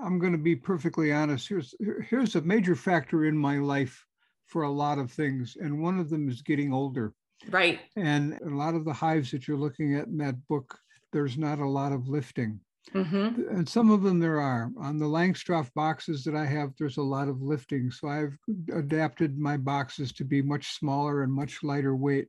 I'm 0.00 0.20
going 0.20 0.32
to 0.32 0.38
be 0.38 0.54
perfectly 0.54 1.12
honest. 1.12 1.48
Here's 1.48 1.74
here's 2.08 2.36
a 2.36 2.42
major 2.42 2.76
factor 2.76 3.24
in 3.24 3.36
my 3.36 3.58
life 3.58 4.04
for 4.46 4.62
a 4.62 4.70
lot 4.70 4.98
of 4.98 5.10
things, 5.10 5.56
and 5.60 5.82
one 5.82 5.98
of 5.98 6.08
them 6.08 6.28
is 6.28 6.42
getting 6.42 6.72
older. 6.72 7.12
Right. 7.50 7.80
And 7.96 8.38
a 8.42 8.54
lot 8.54 8.74
of 8.74 8.84
the 8.84 8.92
hives 8.92 9.30
that 9.32 9.46
you're 9.46 9.56
looking 9.56 9.94
at 9.96 10.06
in 10.06 10.16
that 10.18 10.36
book, 10.48 10.78
there's 11.12 11.36
not 11.36 11.58
a 11.58 11.68
lot 11.68 11.92
of 11.92 12.08
lifting. 12.08 12.60
Mm-hmm. 12.94 13.56
And 13.56 13.68
some 13.68 13.90
of 13.90 14.02
them 14.02 14.18
there 14.18 14.40
are. 14.40 14.70
On 14.78 14.98
the 14.98 15.06
Langstroth 15.06 15.72
boxes 15.74 16.24
that 16.24 16.34
I 16.34 16.46
have, 16.46 16.72
there's 16.78 16.98
a 16.98 17.02
lot 17.02 17.28
of 17.28 17.42
lifting. 17.42 17.90
So 17.90 18.08
I've 18.08 18.36
adapted 18.72 19.38
my 19.38 19.56
boxes 19.56 20.12
to 20.14 20.24
be 20.24 20.40
much 20.42 20.74
smaller 20.74 21.22
and 21.22 21.32
much 21.32 21.62
lighter 21.62 21.96
weight. 21.96 22.28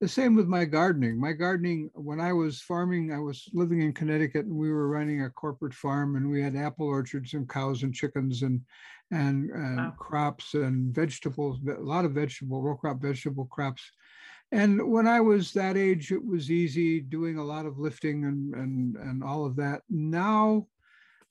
The 0.00 0.08
same 0.08 0.34
with 0.34 0.46
my 0.46 0.64
gardening. 0.64 1.18
My 1.18 1.32
gardening, 1.32 1.90
when 1.94 2.20
I 2.20 2.32
was 2.32 2.60
farming, 2.60 3.12
I 3.12 3.20
was 3.20 3.48
living 3.52 3.80
in 3.82 3.92
Connecticut 3.92 4.46
and 4.46 4.54
we 4.54 4.70
were 4.70 4.88
running 4.88 5.22
a 5.22 5.30
corporate 5.30 5.74
farm 5.74 6.16
and 6.16 6.30
we 6.30 6.42
had 6.42 6.56
apple 6.56 6.86
orchards 6.86 7.34
and 7.34 7.48
cows 7.48 7.82
and 7.82 7.94
chickens 7.94 8.42
and 8.42 8.60
and, 9.10 9.50
and 9.50 9.76
wow. 9.78 9.94
crops 9.98 10.54
and 10.54 10.94
vegetables, 10.94 11.60
a 11.66 11.80
lot 11.80 12.04
of 12.04 12.12
vegetable, 12.12 12.60
row 12.60 12.76
crop 12.76 13.00
vegetable 13.00 13.46
crops. 13.46 13.90
And 14.50 14.90
when 14.90 15.06
I 15.06 15.20
was 15.20 15.52
that 15.52 15.76
age, 15.76 16.10
it 16.10 16.24
was 16.24 16.50
easy 16.50 17.00
doing 17.00 17.36
a 17.36 17.44
lot 17.44 17.66
of 17.66 17.78
lifting 17.78 18.24
and 18.24 18.54
and 18.54 18.96
and 18.96 19.22
all 19.22 19.44
of 19.44 19.56
that. 19.56 19.82
Now 19.90 20.66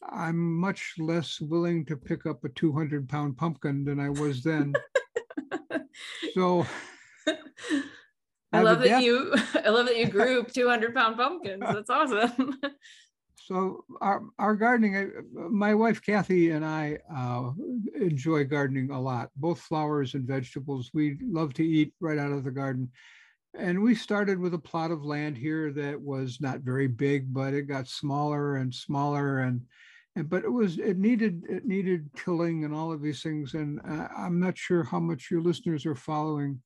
I'm 0.07 0.59
much 0.59 0.95
less 0.99 1.41
willing 1.41 1.85
to 1.85 1.97
pick 1.97 2.25
up 2.25 2.43
a 2.43 2.49
200 2.49 3.09
pound 3.09 3.37
pumpkin 3.37 3.83
than 3.83 3.99
I 3.99 4.09
was 4.09 4.43
then. 4.43 4.73
so 6.33 6.65
I 8.53 8.61
love 8.61 8.79
that 8.81 9.01
you 9.01 9.33
I 9.65 9.69
love 9.69 9.87
that 9.87 9.97
you 9.97 10.07
grew 10.07 10.43
200 10.43 10.93
pound 10.93 11.17
pumpkins. 11.17 11.63
That's 11.65 11.89
awesome. 11.89 12.59
so 13.47 13.85
our, 14.01 14.23
our 14.37 14.55
gardening, 14.57 15.09
my 15.33 15.73
wife 15.73 16.01
Kathy 16.01 16.49
and 16.49 16.65
I 16.65 16.97
uh, 17.15 17.51
enjoy 17.95 18.43
gardening 18.43 18.91
a 18.91 18.99
lot, 18.99 19.29
both 19.37 19.61
flowers 19.61 20.15
and 20.15 20.27
vegetables. 20.27 20.91
We 20.93 21.17
love 21.21 21.53
to 21.53 21.65
eat 21.65 21.93
right 22.01 22.19
out 22.19 22.33
of 22.33 22.43
the 22.43 22.51
garden. 22.51 22.91
And 23.57 23.81
we 23.81 23.95
started 23.95 24.37
with 24.37 24.53
a 24.53 24.59
plot 24.59 24.91
of 24.91 25.05
land 25.05 25.37
here 25.37 25.71
that 25.71 26.01
was 26.01 26.41
not 26.41 26.59
very 26.59 26.87
big, 26.87 27.33
but 27.33 27.53
it 27.53 27.69
got 27.69 27.87
smaller 27.87 28.57
and 28.57 28.75
smaller 28.75 29.39
and 29.39 29.61
and 30.17 30.29
but 30.29 30.43
it 30.43 30.51
was 30.51 30.77
it 30.79 30.97
needed 30.97 31.43
it 31.47 31.63
needed 31.63 32.09
tilling 32.15 32.65
and 32.65 32.73
all 32.73 32.91
of 32.91 33.03
these 33.03 33.21
things 33.21 33.53
and 33.53 33.79
uh, 33.87 34.07
i'm 34.17 34.39
not 34.39 34.57
sure 34.57 34.83
how 34.83 34.99
much 34.99 35.29
your 35.29 35.41
listeners 35.41 35.85
are 35.85 35.93
following 35.93 36.59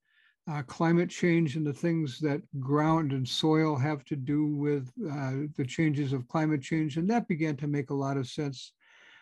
uh, 0.52 0.62
climate 0.64 1.10
change 1.10 1.56
and 1.56 1.66
the 1.66 1.74
things 1.74 2.20
that 2.20 2.42
ground 2.60 3.14
and 3.14 3.28
soil 3.28 3.76
have 3.76 4.04
to 4.04 4.16
do 4.16 4.48
with 4.48 4.92
uh, 5.10 5.48
the 5.56 5.66
changes 5.66 6.14
of 6.14 6.28
climate 6.28 6.62
change. 6.62 6.98
And 6.98 7.10
that 7.10 7.28
began 7.28 7.56
to 7.58 7.68
make 7.68 7.90
a 7.90 7.96
lot 7.96 8.18
of 8.18 8.28
sense. 8.28 8.74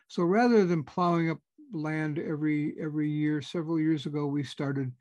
So 0.08 0.24
rather 0.24 0.66
than 0.66 0.84
plowing 0.84 1.30
up 1.30 1.40
land 1.72 2.18
every 2.18 2.74
every 2.82 3.10
year, 3.10 3.42
several 3.42 3.80
years 3.80 4.08
ago, 4.08 4.26
we 4.26 4.44
started 4.44 4.92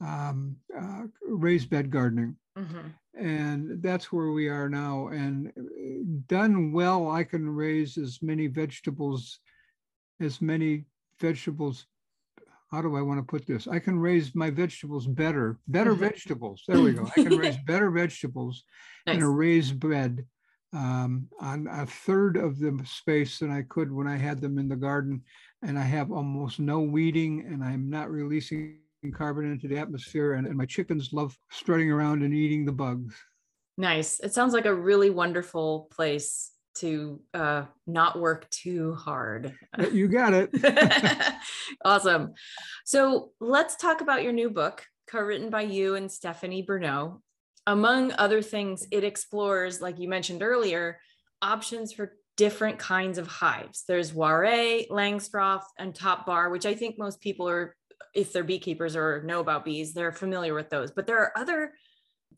um, 0.00 0.56
uh, 0.78 1.02
raised 1.28 1.68
bed 1.68 1.90
gardening. 1.90 2.36
Mm-hmm. 2.58 2.88
And 3.18 3.82
that's 3.82 4.10
where 4.10 4.30
we 4.30 4.48
are 4.48 4.68
now. 4.68 5.08
And 5.08 5.48
uh, 5.48 5.62
done 6.28 6.72
well, 6.72 7.10
I 7.10 7.24
can 7.24 7.48
raise 7.48 7.98
as 7.98 8.20
many 8.22 8.46
vegetables, 8.46 9.40
as 10.20 10.40
many 10.40 10.86
vegetables 11.20 11.86
how 12.74 12.82
do 12.82 12.96
I 12.96 13.02
want 13.02 13.20
to 13.20 13.22
put 13.24 13.46
this? 13.46 13.68
I 13.68 13.78
can 13.78 13.98
raise 13.98 14.34
my 14.34 14.50
vegetables 14.50 15.06
better, 15.06 15.58
better 15.68 15.92
mm-hmm. 15.92 16.00
vegetables. 16.00 16.62
There 16.66 16.80
we 16.80 16.92
go. 16.92 17.08
I 17.16 17.22
can 17.22 17.38
raise 17.38 17.56
better 17.66 17.90
vegetables 17.90 18.64
nice. 19.06 19.16
in 19.16 19.22
a 19.22 19.30
raised 19.30 19.78
bed 19.78 20.26
um, 20.72 21.28
on 21.40 21.68
a 21.70 21.86
third 21.86 22.36
of 22.36 22.58
the 22.58 22.76
space 22.84 23.38
than 23.38 23.52
I 23.52 23.62
could 23.62 23.92
when 23.92 24.08
I 24.08 24.16
had 24.16 24.40
them 24.40 24.58
in 24.58 24.68
the 24.68 24.76
garden. 24.76 25.22
And 25.62 25.78
I 25.78 25.82
have 25.82 26.10
almost 26.10 26.58
no 26.58 26.80
weeding 26.80 27.46
and 27.48 27.62
I'm 27.62 27.88
not 27.88 28.10
releasing 28.10 28.78
carbon 29.14 29.50
into 29.52 29.68
the 29.68 29.78
atmosphere. 29.78 30.34
And, 30.34 30.46
and 30.46 30.56
my 30.56 30.66
chickens 30.66 31.12
love 31.12 31.38
strutting 31.52 31.92
around 31.92 32.22
and 32.22 32.34
eating 32.34 32.64
the 32.64 32.72
bugs. 32.72 33.14
Nice. 33.78 34.18
It 34.18 34.34
sounds 34.34 34.52
like 34.52 34.66
a 34.66 34.74
really 34.74 35.10
wonderful 35.10 35.88
place 35.92 36.50
to 36.76 37.20
uh, 37.32 37.64
not 37.86 38.18
work 38.18 38.48
too 38.50 38.94
hard. 38.94 39.54
You 39.92 40.08
got 40.08 40.34
it. 40.34 40.50
awesome. 41.84 42.34
So 42.84 43.30
let's 43.40 43.76
talk 43.76 44.00
about 44.00 44.22
your 44.22 44.32
new 44.32 44.50
book, 44.50 44.84
co-written 45.08 45.50
by 45.50 45.62
you 45.62 45.94
and 45.94 46.10
Stephanie 46.10 46.62
Bruneau. 46.62 47.22
Among 47.66 48.12
other 48.12 48.42
things, 48.42 48.86
it 48.90 49.04
explores, 49.04 49.80
like 49.80 49.98
you 49.98 50.08
mentioned 50.08 50.42
earlier, 50.42 50.98
options 51.40 51.92
for 51.92 52.16
different 52.36 52.78
kinds 52.78 53.18
of 53.18 53.26
hives. 53.26 53.84
There's 53.86 54.12
Warré, 54.12 54.88
Langstroth, 54.88 55.64
and 55.78 55.94
Top 55.94 56.26
Bar, 56.26 56.50
which 56.50 56.66
I 56.66 56.74
think 56.74 56.98
most 56.98 57.20
people 57.20 57.48
are, 57.48 57.76
if 58.14 58.32
they're 58.32 58.44
beekeepers 58.44 58.96
or 58.96 59.22
know 59.22 59.40
about 59.40 59.64
bees, 59.64 59.94
they're 59.94 60.12
familiar 60.12 60.54
with 60.54 60.68
those. 60.68 60.90
But 60.90 61.06
there 61.06 61.18
are 61.18 61.32
other 61.36 61.72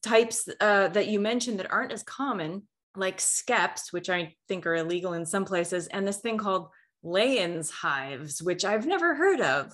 types 0.03 0.49
uh, 0.61 0.89
that 0.89 1.09
you 1.09 1.19
mentioned 1.19 1.59
that 1.59 1.73
aren't 1.73 1.93
as 1.93 2.03
common 2.03 2.63
like 2.97 3.19
skeps, 3.19 3.93
which 3.93 4.11
I 4.11 4.35
think 4.49 4.67
are 4.67 4.75
illegal 4.75 5.13
in 5.13 5.27
some 5.27 5.45
places, 5.45 5.87
and 5.89 6.07
this 6.07 6.19
thing 6.19 6.39
called 6.39 6.69
Layens 7.05 7.71
hives, 7.71 8.43
which 8.43 8.65
I've 8.65 8.87
never 8.87 9.15
heard 9.15 9.41
of. 9.41 9.73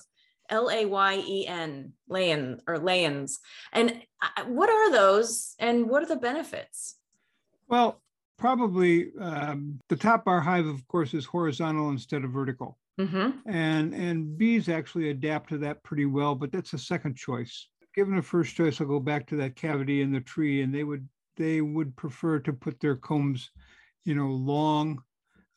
L 0.49 0.69
A 0.69 0.85
Y 0.85 1.23
E 1.25 1.47
N, 1.47 1.93
Layen 2.09 2.59
or 2.67 2.77
Layens. 2.77 3.37
And 3.71 4.01
what 4.45 4.69
are 4.69 4.91
those 4.91 5.55
and 5.57 5.89
what 5.89 6.03
are 6.03 6.07
the 6.07 6.17
benefits? 6.17 6.97
Well, 7.67 8.01
probably 8.37 9.11
um, 9.19 9.79
the 9.87 9.95
top 9.95 10.25
bar 10.25 10.41
hive, 10.41 10.65
of 10.65 10.85
course, 10.87 11.13
is 11.13 11.25
horizontal 11.25 11.89
instead 11.89 12.23
of 12.23 12.31
vertical. 12.31 12.77
Mm-hmm. 12.99 13.49
And, 13.49 13.93
and 13.93 14.37
bees 14.37 14.69
actually 14.69 15.09
adapt 15.09 15.49
to 15.49 15.57
that 15.59 15.81
pretty 15.81 16.05
well, 16.05 16.35
but 16.35 16.51
that's 16.51 16.73
a 16.73 16.77
second 16.77 17.15
choice. 17.15 17.69
Given 17.95 18.17
a 18.17 18.21
first 18.21 18.55
choice, 18.55 18.81
I'll 18.81 18.87
go 18.87 18.99
back 18.99 19.25
to 19.27 19.35
that 19.37 19.55
cavity 19.55 20.01
in 20.01 20.11
the 20.11 20.19
tree, 20.19 20.61
and 20.61 20.73
they 20.75 20.83
would 20.83 21.07
they 21.37 21.61
would 21.61 21.95
prefer 21.95 22.39
to 22.39 22.53
put 22.53 22.79
their 22.79 22.95
combs, 22.95 23.51
you 24.05 24.15
know, 24.15 24.27
long, 24.27 25.01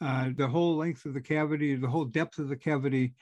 uh, 0.00 0.30
the 0.36 0.46
whole 0.46 0.76
length 0.76 1.06
of 1.06 1.14
the 1.14 1.20
cavity, 1.20 1.74
the 1.74 1.88
whole 1.88 2.04
depth 2.04 2.38
of 2.38 2.48
the 2.48 2.56
cavity, 2.56 3.14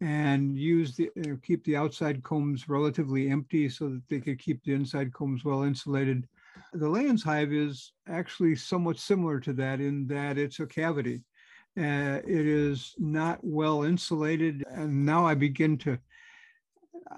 and 0.00 0.56
use 0.56 0.94
the 0.94 1.10
uh, 1.20 1.34
keep 1.42 1.64
the 1.64 1.76
outside 1.76 2.22
combs 2.22 2.68
relatively 2.68 3.30
empty 3.30 3.68
so 3.68 3.88
that 3.88 4.02
they 4.08 4.20
could 4.20 4.38
keep 4.38 4.62
the 4.62 4.72
inside 4.72 5.12
combs 5.12 5.44
well 5.44 5.62
insulated. 5.62 6.28
The 6.72 6.86
Layens 6.86 7.24
hive 7.24 7.52
is 7.52 7.92
actually 8.08 8.56
somewhat 8.56 8.98
similar 8.98 9.40
to 9.40 9.52
that 9.54 9.80
in 9.80 10.06
that 10.08 10.38
it's 10.38 10.60
a 10.60 10.66
cavity. 10.66 11.22
Uh, 11.76 12.20
it 12.24 12.46
is 12.46 12.94
not 12.98 13.38
well 13.42 13.84
insulated, 13.84 14.64
and 14.68 15.04
now 15.06 15.26
I 15.26 15.34
begin 15.34 15.78
to. 15.78 15.98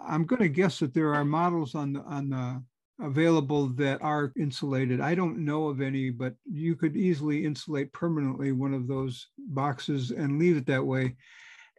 I'm 0.07 0.25
going 0.25 0.43
to 0.43 0.49
guess 0.49 0.79
that 0.79 0.95
there 0.95 1.15
are 1.15 1.25
models 1.25 1.75
on 1.75 1.95
the 1.95 2.01
on 2.03 2.31
the 2.31 2.63
available 3.03 3.69
that 3.69 4.01
are 4.03 4.33
insulated. 4.37 5.01
I 5.01 5.15
don't 5.15 5.39
know 5.39 5.69
of 5.69 5.81
any, 5.81 6.11
but 6.11 6.35
you 6.45 6.77
could 6.77 6.97
easily 6.97 7.45
insulate 7.45 7.93
permanently 7.93 8.53
one 8.53 8.75
of 8.75 8.87
those 8.87 9.29
boxes 9.39 10.11
and 10.11 10.39
leave 10.39 10.57
it 10.57 10.67
that 10.67 10.85
way. 10.85 11.17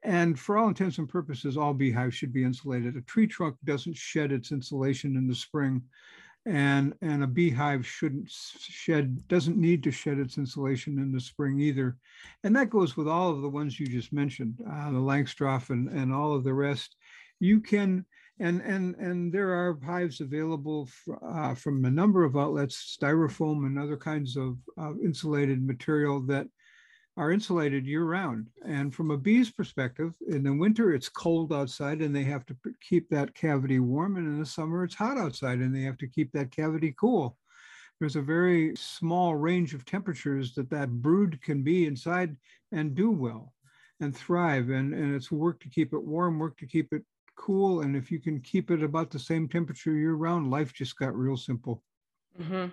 And 0.03 0.39
for 0.39 0.57
all 0.57 0.67
intents 0.67 0.97
and 0.97 1.07
purposes, 1.07 1.57
all 1.57 1.73
beehives 1.73 2.15
should 2.15 2.33
be 2.33 2.43
insulated. 2.43 2.95
A 2.95 3.01
tree 3.01 3.27
trunk 3.27 3.55
doesn't 3.63 3.95
shed 3.95 4.31
its 4.31 4.51
insulation 4.51 5.15
in 5.15 5.27
the 5.27 5.35
spring, 5.35 5.83
and, 6.47 6.95
and 7.03 7.23
a 7.23 7.27
beehive 7.27 7.85
shouldn't 7.85 8.31
shed, 8.31 9.27
doesn't 9.27 9.57
need 9.57 9.83
to 9.83 9.91
shed 9.91 10.17
its 10.17 10.39
insulation 10.39 10.97
in 10.97 11.11
the 11.11 11.19
spring 11.19 11.59
either. 11.59 11.97
And 12.43 12.55
that 12.55 12.71
goes 12.71 12.97
with 12.97 13.07
all 13.07 13.29
of 13.29 13.41
the 13.41 13.49
ones 13.49 13.79
you 13.79 13.85
just 13.85 14.11
mentioned, 14.11 14.55
uh, 14.67 14.89
the 14.91 14.97
Langstroth 14.97 15.69
and, 15.69 15.87
and 15.89 16.11
all 16.11 16.33
of 16.33 16.43
the 16.43 16.53
rest. 16.53 16.95
You 17.39 17.61
can 17.61 18.05
and 18.41 18.61
and 18.61 18.95
and 18.95 19.31
there 19.31 19.51
are 19.51 19.79
hives 19.85 20.19
available 20.19 20.89
uh, 21.23 21.53
from 21.53 21.85
a 21.85 21.91
number 21.91 22.23
of 22.23 22.35
outlets, 22.35 22.97
styrofoam 22.99 23.65
and 23.65 23.77
other 23.77 23.97
kinds 23.97 24.35
of 24.35 24.57
uh, 24.77 24.93
insulated 25.03 25.65
material 25.65 26.21
that 26.27 26.47
are 27.17 27.31
insulated 27.31 27.85
year 27.85 28.05
round. 28.05 28.47
And 28.65 28.93
from 28.93 29.11
a 29.11 29.17
bee's 29.17 29.51
perspective, 29.51 30.13
in 30.27 30.43
the 30.43 30.53
winter 30.53 30.93
it's 30.93 31.09
cold 31.09 31.53
outside 31.53 32.01
and 32.01 32.15
they 32.15 32.23
have 32.23 32.45
to 32.47 32.55
keep 32.81 33.09
that 33.09 33.35
cavity 33.35 33.79
warm, 33.79 34.17
and 34.17 34.27
in 34.27 34.39
the 34.39 34.45
summer 34.45 34.83
it's 34.83 34.95
hot 34.95 35.17
outside 35.17 35.59
and 35.59 35.75
they 35.75 35.83
have 35.83 35.97
to 35.99 36.07
keep 36.07 36.31
that 36.31 36.51
cavity 36.51 36.93
cool. 36.99 37.37
There's 37.99 38.15
a 38.15 38.21
very 38.21 38.75
small 38.75 39.35
range 39.35 39.75
of 39.75 39.85
temperatures 39.85 40.55
that 40.55 40.71
that 40.71 40.89
brood 40.89 41.39
can 41.43 41.61
be 41.61 41.85
inside 41.85 42.35
and 42.71 42.95
do 42.95 43.11
well 43.11 43.53
and 43.99 44.15
thrive. 44.15 44.71
And, 44.71 44.93
and 44.93 45.13
it's 45.13 45.31
work 45.31 45.59
to 45.59 45.69
keep 45.69 45.93
it 45.93 46.03
warm, 46.03 46.39
work 46.39 46.57
to 46.57 46.65
keep 46.65 46.91
it 46.93 47.03
cool 47.41 47.81
and 47.81 47.95
if 47.95 48.11
you 48.11 48.19
can 48.19 48.39
keep 48.39 48.69
it 48.69 48.83
about 48.83 49.09
the 49.09 49.17
same 49.17 49.47
temperature 49.47 49.93
year 49.93 50.13
round 50.13 50.51
life 50.51 50.73
just 50.73 50.95
got 50.97 51.17
real 51.17 51.35
simple 51.35 51.83
mm-hmm. 52.39 52.67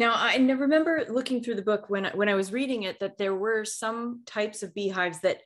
now 0.00 0.12
i 0.14 0.36
remember 0.36 1.06
looking 1.08 1.40
through 1.40 1.54
the 1.54 1.62
book 1.62 1.88
when 1.88 2.06
when 2.14 2.28
i 2.28 2.34
was 2.34 2.52
reading 2.52 2.82
it 2.82 2.98
that 2.98 3.16
there 3.16 3.36
were 3.36 3.64
some 3.64 4.22
types 4.26 4.64
of 4.64 4.74
beehives 4.74 5.20
that 5.20 5.38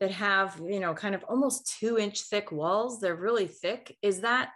that 0.00 0.10
have 0.10 0.60
you 0.68 0.80
know 0.80 0.92
kind 0.92 1.14
of 1.14 1.22
almost 1.28 1.78
two 1.78 1.98
inch 1.98 2.22
thick 2.22 2.50
walls 2.50 3.00
they're 3.00 3.14
really 3.14 3.46
thick 3.46 3.96
is 4.02 4.20
that 4.20 4.50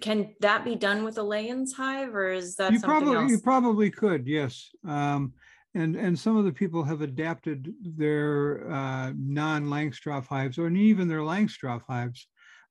can 0.00 0.34
that 0.40 0.64
be 0.64 0.74
done 0.74 1.04
with 1.04 1.16
a 1.18 1.22
Layens 1.22 1.74
hive 1.74 2.14
or 2.14 2.30
is 2.30 2.56
that 2.56 2.72
you 2.72 2.80
probably 2.80 3.16
else? 3.16 3.30
you 3.30 3.38
probably 3.38 3.90
could 3.90 4.26
yes 4.26 4.70
um, 4.88 5.32
and 5.74 5.94
and 5.94 6.18
some 6.18 6.36
of 6.36 6.44
the 6.44 6.52
people 6.52 6.82
have 6.82 7.02
adapted 7.02 7.72
their 7.82 8.70
uh, 8.70 9.12
non 9.16 9.66
Langstroth 9.66 10.26
hives 10.26 10.58
or 10.58 10.68
even 10.70 11.06
their 11.06 11.20
Langstroth 11.20 11.82
hives 11.88 12.26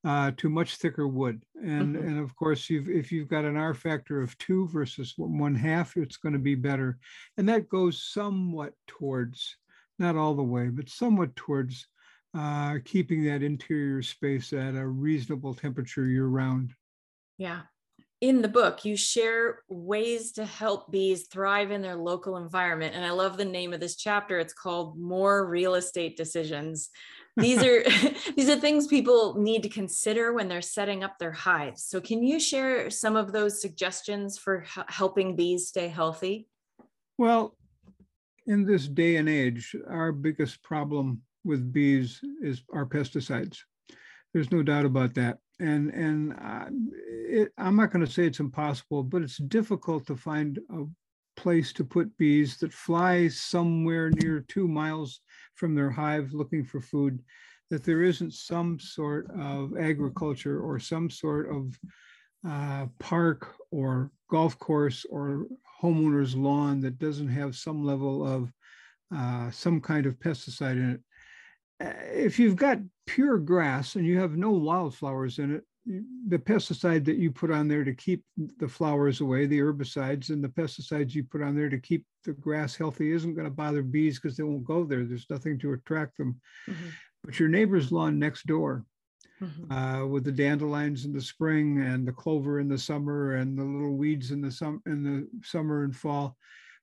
uh, 0.05 0.31
to 0.37 0.49
much 0.49 0.75
thicker 0.75 1.07
wood. 1.07 1.43
And, 1.61 1.95
mm-hmm. 1.95 2.07
and 2.07 2.19
of 2.19 2.35
course, 2.35 2.69
you've, 2.69 2.89
if 2.89 3.11
you've 3.11 3.27
got 3.27 3.45
an 3.45 3.57
R 3.57 3.73
factor 3.73 4.21
of 4.21 4.37
two 4.37 4.67
versus 4.69 5.13
one 5.17 5.55
half, 5.55 5.97
it's 5.97 6.17
going 6.17 6.33
to 6.33 6.39
be 6.39 6.55
better. 6.55 6.97
And 7.37 7.49
that 7.49 7.69
goes 7.69 8.03
somewhat 8.03 8.73
towards 8.87 9.57
not 9.97 10.15
all 10.15 10.33
the 10.33 10.43
way, 10.43 10.67
but 10.67 10.89
somewhat 10.89 11.35
towards 11.35 11.87
uh, 12.37 12.75
keeping 12.85 13.23
that 13.25 13.43
interior 13.43 14.01
space 14.01 14.53
at 14.53 14.75
a 14.75 14.87
reasonable 14.87 15.53
temperature 15.53 16.05
year 16.05 16.27
round. 16.27 16.71
Yeah. 17.37 17.61
In 18.21 18.41
the 18.41 18.49
book, 18.49 18.83
you 18.83 18.97
share 18.97 19.59
ways 19.69 20.33
to 20.33 20.45
help 20.45 20.91
bees 20.91 21.27
thrive 21.27 21.71
in 21.71 21.81
their 21.81 21.95
local 21.95 22.35
environment. 22.35 22.93
And 22.93 23.05
I 23.05 23.11
love 23.11 23.37
the 23.37 23.45
name 23.45 23.73
of 23.73 23.79
this 23.79 23.95
chapter. 23.95 24.39
It's 24.39 24.53
called 24.53 24.99
More 24.99 25.47
Real 25.47 25.75
Estate 25.75 26.17
Decisions. 26.17 26.89
These 27.39 27.63
are 27.63 27.83
these 28.35 28.49
are 28.49 28.59
things 28.59 28.87
people 28.87 29.35
need 29.35 29.63
to 29.63 29.69
consider 29.69 30.33
when 30.33 30.47
they're 30.47 30.61
setting 30.61 31.03
up 31.03 31.17
their 31.17 31.31
hives. 31.31 31.83
So 31.83 32.01
can 32.01 32.23
you 32.23 32.39
share 32.39 32.89
some 32.89 33.15
of 33.15 33.31
those 33.31 33.61
suggestions 33.61 34.37
for 34.37 34.63
h- 34.63 34.85
helping 34.87 35.35
bees 35.35 35.67
stay 35.67 35.87
healthy? 35.87 36.47
Well, 37.17 37.55
in 38.47 38.65
this 38.65 38.87
day 38.87 39.17
and 39.17 39.29
age, 39.29 39.75
our 39.89 40.11
biggest 40.11 40.63
problem 40.63 41.21
with 41.43 41.71
bees 41.71 42.19
is 42.41 42.63
our 42.73 42.85
pesticides. 42.85 43.59
There's 44.33 44.51
no 44.51 44.63
doubt 44.63 44.85
about 44.85 45.13
that. 45.15 45.37
And 45.59 45.89
and 45.93 46.33
uh, 46.33 46.65
it, 47.07 47.51
I'm 47.57 47.75
not 47.75 47.91
going 47.91 48.05
to 48.05 48.11
say 48.11 48.25
it's 48.25 48.39
impossible, 48.39 49.03
but 49.03 49.21
it's 49.21 49.37
difficult 49.37 50.07
to 50.07 50.15
find 50.15 50.59
a 50.71 50.85
place 51.39 51.71
to 51.73 51.85
put 51.85 52.17
bees 52.17 52.57
that 52.57 52.73
fly 52.73 53.29
somewhere 53.29 54.11
near 54.11 54.45
two 54.47 54.67
miles 54.67 55.21
from 55.55 55.73
their 55.73 55.89
hive 55.89 56.33
looking 56.33 56.65
for 56.65 56.81
food. 56.81 57.23
That 57.69 57.83
there 57.83 58.03
isn't 58.03 58.33
some 58.33 58.79
sort 58.79 59.29
of 59.39 59.77
agriculture 59.77 60.59
or 60.59 60.79
some 60.79 61.09
sort 61.09 61.49
of 61.49 61.79
uh, 62.47 62.87
park 62.99 63.55
or 63.71 64.11
golf 64.29 64.57
course 64.59 65.05
or 65.09 65.45
homeowner's 65.81 66.35
lawn 66.35 66.81
that 66.81 66.99
doesn't 66.99 67.29
have 67.29 67.55
some 67.55 67.85
level 67.85 68.25
of 68.25 68.51
uh, 69.15 69.49
some 69.51 69.79
kind 69.79 70.05
of 70.05 70.19
pesticide 70.19 70.73
in 70.73 70.89
it. 70.91 71.01
Uh, 71.81 71.93
if 72.11 72.37
you've 72.37 72.57
got 72.57 72.79
pure 73.07 73.37
grass 73.37 73.95
and 73.95 74.05
you 74.05 74.19
have 74.19 74.35
no 74.35 74.51
wildflowers 74.51 75.39
in 75.39 75.55
it, 75.55 75.63
the 76.27 76.37
pesticide 76.37 77.03
that 77.05 77.17
you 77.17 77.31
put 77.31 77.49
on 77.49 77.67
there 77.67 77.83
to 77.83 77.93
keep 77.93 78.23
the 78.59 78.67
flowers 78.67 79.21
away, 79.21 79.47
the 79.47 79.59
herbicides 79.59 80.29
and 80.29 80.43
the 80.43 80.49
pesticides 80.49 81.15
you 81.15 81.23
put 81.23 81.41
on 81.41 81.55
there 81.55 81.69
to 81.69 81.79
keep 81.79 82.05
the 82.25 82.33
grass 82.33 82.75
healthy 82.75 83.11
isn't 83.11 83.33
going 83.33 83.45
to 83.45 83.51
bother 83.51 83.81
bees 83.81 84.19
because 84.19 84.37
they 84.37 84.43
won't 84.43 84.63
go 84.63 84.83
there. 84.83 85.03
There's 85.03 85.29
nothing 85.29 85.57
to 85.59 85.73
attract 85.73 86.17
them. 86.17 86.39
Mm-hmm. 86.69 86.89
But 87.23 87.39
your 87.39 87.49
neighbor's 87.49 87.91
lawn 87.91 88.19
next 88.19 88.45
door, 88.45 88.85
mm-hmm. 89.41 89.71
uh, 89.71 90.05
with 90.05 90.25
the 90.25 90.31
dandelions 90.31 91.05
in 91.05 91.13
the 91.13 91.21
spring 91.21 91.81
and 91.81 92.07
the 92.07 92.13
clover 92.13 92.59
in 92.59 92.69
the 92.69 92.77
summer 92.77 93.35
and 93.35 93.57
the 93.57 93.63
little 93.63 93.97
weeds 93.97 94.29
in 94.29 94.41
the 94.41 94.51
sum 94.51 94.81
in 94.85 95.03
the 95.03 95.27
summer 95.43 95.83
and 95.85 95.95
fall, 95.95 96.37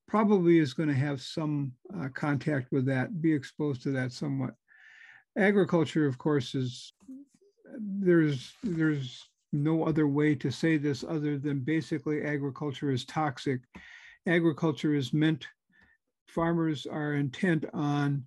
probably 0.09 0.59
is 0.59 0.75
going 0.75 0.89
to 0.89 0.95
have 0.95 1.21
some 1.21 1.73
uh, 2.01 2.09
contact 2.09 2.73
with 2.73 2.87
that, 2.87 3.23
be 3.23 3.33
exposed 3.33 3.83
to 3.83 3.93
that 3.93 4.11
somewhat 4.11 4.55
agriculture, 5.39 6.07
of 6.07 6.19
course, 6.19 6.55
is 6.55 6.93
there's 7.79 8.55
there's 8.63 9.29
no 9.53 9.85
other 9.85 10.07
way 10.07 10.35
to 10.35 10.51
say 10.51 10.77
this 10.77 11.05
other 11.05 11.39
than 11.39 11.61
basically 11.61 12.23
agriculture 12.23 12.91
is 12.91 13.05
toxic. 13.05 13.61
Agriculture 14.27 14.95
is 14.95 15.13
meant, 15.13 15.47
farmers 16.27 16.87
are 16.87 17.15
intent 17.15 17.65
on, 17.73 18.27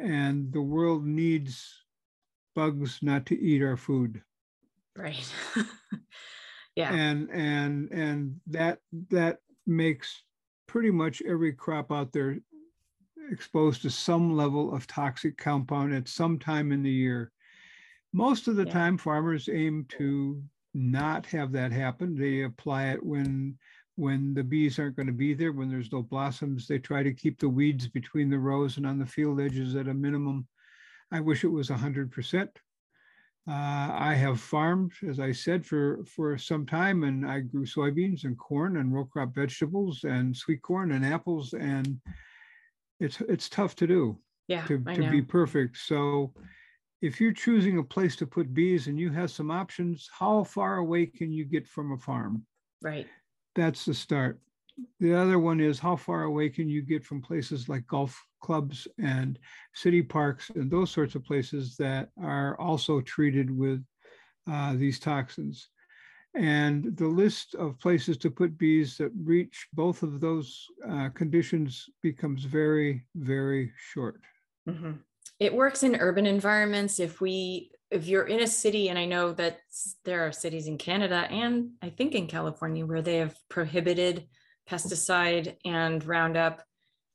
and 0.00 0.52
the 0.52 0.60
world 0.60 1.06
needs 1.06 1.84
bugs 2.54 2.98
not 3.02 3.26
to 3.26 3.40
eat 3.40 3.62
our 3.62 3.76
food. 3.76 4.22
Right. 4.96 5.32
yeah. 6.76 6.92
And 6.92 7.30
and 7.30 7.90
and 7.92 8.40
that 8.48 8.78
that 9.10 9.38
makes 9.66 10.22
pretty 10.66 10.90
much 10.90 11.22
every 11.26 11.52
crop 11.52 11.92
out 11.92 12.12
there 12.12 12.38
exposed 13.30 13.82
to 13.82 13.90
some 13.90 14.36
level 14.36 14.74
of 14.74 14.86
toxic 14.86 15.36
compound 15.36 15.94
at 15.94 16.08
some 16.08 16.38
time 16.38 16.72
in 16.72 16.82
the 16.82 16.90
year. 16.90 17.32
Most 18.16 18.48
of 18.48 18.56
the 18.56 18.64
yeah. 18.64 18.72
time, 18.72 18.96
farmers 18.96 19.48
aim 19.52 19.84
to 19.98 20.42
not 20.72 21.26
have 21.26 21.52
that 21.52 21.70
happen. 21.70 22.16
They 22.16 22.42
apply 22.42 22.86
it 22.86 23.04
when 23.04 23.58
when 23.96 24.32
the 24.32 24.42
bees 24.42 24.78
aren't 24.78 24.96
going 24.96 25.06
to 25.06 25.12
be 25.12 25.34
there, 25.34 25.52
when 25.52 25.70
there's 25.70 25.92
no 25.92 26.02
blossoms. 26.02 26.66
They 26.66 26.78
try 26.78 27.02
to 27.02 27.12
keep 27.12 27.38
the 27.38 27.48
weeds 27.48 27.88
between 27.88 28.30
the 28.30 28.38
rows 28.38 28.76
and 28.76 28.86
on 28.86 28.98
the 28.98 29.06
field 29.06 29.40
edges 29.40 29.74
at 29.74 29.88
a 29.88 29.94
minimum. 29.94 30.46
I 31.12 31.20
wish 31.20 31.44
it 31.44 31.48
was 31.48 31.68
100%. 31.68 32.42
Uh, 32.42 32.50
I 33.48 34.14
have 34.14 34.38
farmed, 34.40 34.92
as 35.08 35.18
I 35.18 35.32
said, 35.32 35.64
for, 35.64 36.04
for 36.04 36.36
some 36.36 36.66
time, 36.66 37.04
and 37.04 37.26
I 37.26 37.40
grew 37.40 37.64
soybeans 37.64 38.24
and 38.24 38.36
corn 38.36 38.76
and 38.76 38.92
row 38.92 39.06
crop 39.06 39.34
vegetables 39.34 40.04
and 40.04 40.36
sweet 40.36 40.60
corn 40.60 40.92
and 40.92 41.06
apples. 41.06 41.54
And 41.54 41.98
it's 43.00 43.20
it's 43.22 43.48
tough 43.48 43.76
to 43.76 43.86
do 43.86 44.18
yeah 44.48 44.64
to, 44.66 44.78
to 44.78 45.10
be 45.10 45.22
perfect 45.22 45.76
so 45.76 46.32
if 47.06 47.20
you're 47.20 47.32
choosing 47.32 47.78
a 47.78 47.82
place 47.82 48.16
to 48.16 48.26
put 48.26 48.54
bees 48.54 48.86
and 48.86 48.98
you 48.98 49.10
have 49.10 49.30
some 49.30 49.50
options 49.50 50.08
how 50.18 50.44
far 50.44 50.76
away 50.76 51.06
can 51.06 51.32
you 51.32 51.44
get 51.44 51.66
from 51.66 51.92
a 51.92 51.98
farm 51.98 52.44
right 52.82 53.06
that's 53.54 53.84
the 53.84 53.94
start 53.94 54.40
the 55.00 55.14
other 55.14 55.38
one 55.38 55.60
is 55.60 55.78
how 55.78 55.96
far 55.96 56.24
away 56.24 56.48
can 56.50 56.68
you 56.68 56.82
get 56.82 57.04
from 57.04 57.22
places 57.22 57.68
like 57.68 57.86
golf 57.86 58.20
clubs 58.42 58.86
and 58.98 59.38
city 59.74 60.02
parks 60.02 60.50
and 60.50 60.70
those 60.70 60.90
sorts 60.90 61.14
of 61.14 61.24
places 61.24 61.76
that 61.76 62.10
are 62.22 62.58
also 62.60 63.00
treated 63.00 63.50
with 63.50 63.82
uh, 64.50 64.74
these 64.74 64.98
toxins 64.98 65.68
and 66.36 66.94
the 66.98 67.06
list 67.06 67.54
of 67.54 67.80
places 67.80 68.18
to 68.18 68.30
put 68.30 68.58
bees 68.58 68.98
that 68.98 69.10
reach 69.24 69.66
both 69.72 70.02
of 70.02 70.20
those 70.20 70.66
uh, 70.88 71.08
conditions 71.10 71.86
becomes 72.02 72.44
very, 72.44 73.06
very 73.14 73.72
short. 73.76 74.20
Mm-hmm. 74.68 74.92
It 75.38 75.54
works 75.54 75.82
in 75.82 75.96
urban 75.96 76.26
environments. 76.26 76.98
If 76.98 77.20
we, 77.20 77.70
if 77.90 78.06
you're 78.06 78.26
in 78.26 78.40
a 78.40 78.46
city, 78.46 78.88
and 78.88 78.98
I 78.98 79.04
know 79.04 79.32
that 79.32 79.58
there 80.04 80.26
are 80.26 80.32
cities 80.32 80.66
in 80.66 80.78
Canada 80.78 81.26
and 81.30 81.70
I 81.82 81.90
think 81.90 82.14
in 82.14 82.26
California 82.26 82.86
where 82.86 83.02
they 83.02 83.18
have 83.18 83.36
prohibited 83.48 84.26
pesticide 84.68 85.56
and 85.64 86.04
Roundup 86.04 86.62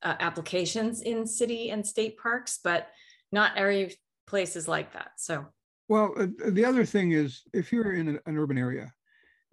uh, 0.03 0.15
applications 0.19 1.01
in 1.01 1.25
city 1.27 1.69
and 1.69 1.85
state 1.85 2.17
parks, 2.17 2.59
but 2.63 2.87
not 3.31 3.57
every 3.57 3.95
place 4.27 4.55
is 4.55 4.67
like 4.67 4.93
that. 4.93 5.11
So, 5.17 5.45
well, 5.89 6.13
uh, 6.17 6.27
the 6.49 6.63
other 6.63 6.85
thing 6.85 7.11
is 7.11 7.43
if 7.53 7.71
you're 7.71 7.93
in 7.93 8.07
an, 8.07 8.19
an 8.25 8.37
urban 8.37 8.57
area, 8.57 8.93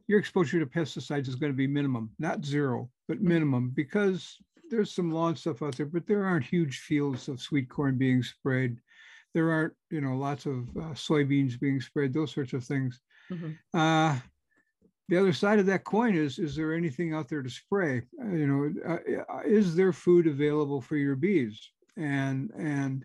your 0.07 0.19
exposure 0.19 0.61
to 0.61 0.67
pesticides 0.67 1.29
is 1.29 1.35
going 1.35 1.53
to 1.53 1.57
be 1.57 1.67
minimum, 1.67 2.11
not 2.19 2.45
zero, 2.45 2.89
but 3.09 3.21
minimum, 3.21 3.71
because 3.75 4.37
there's 4.71 4.95
some 4.95 5.11
lawn 5.11 5.37
stuff 5.37 5.63
out 5.63 5.77
there, 5.77 5.87
but 5.87 6.07
there 6.07 6.25
aren't 6.25 6.45
huge 6.45 6.81
fields 6.81 7.29
of 7.29 7.41
sweet 7.41 7.69
corn 7.69 7.97
being 7.97 8.23
sprayed. 8.23 8.79
There 9.35 9.51
aren't, 9.51 9.75
you 9.91 10.01
know, 10.01 10.17
lots 10.17 10.47
of 10.47 10.69
uh, 10.77 10.95
soybeans 10.95 11.59
being 11.61 11.81
sprayed, 11.81 12.13
those 12.13 12.33
sorts 12.33 12.53
of 12.53 12.65
things. 12.65 13.01
Mm-hmm. 13.31 13.79
Uh, 13.79 14.19
the 15.09 15.17
other 15.17 15.33
side 15.33 15.59
of 15.59 15.67
that 15.67 15.85
coin 15.85 16.15
is: 16.15 16.39
is 16.39 16.57
there 16.57 16.75
anything 16.75 17.15
out 17.15 17.29
there 17.29 17.43
to 17.43 17.51
spray? 17.51 18.03
Uh, 18.23 18.29
you 18.31 18.47
know, 18.47 18.75
uh, 18.87 19.33
uh, 19.33 19.43
is 19.45 19.75
there 19.75 19.93
food 19.93 20.27
available 20.27 20.81
for 20.81 20.97
your 20.97 21.17
bees? 21.17 21.71
And 21.97 22.51
and 22.57 23.05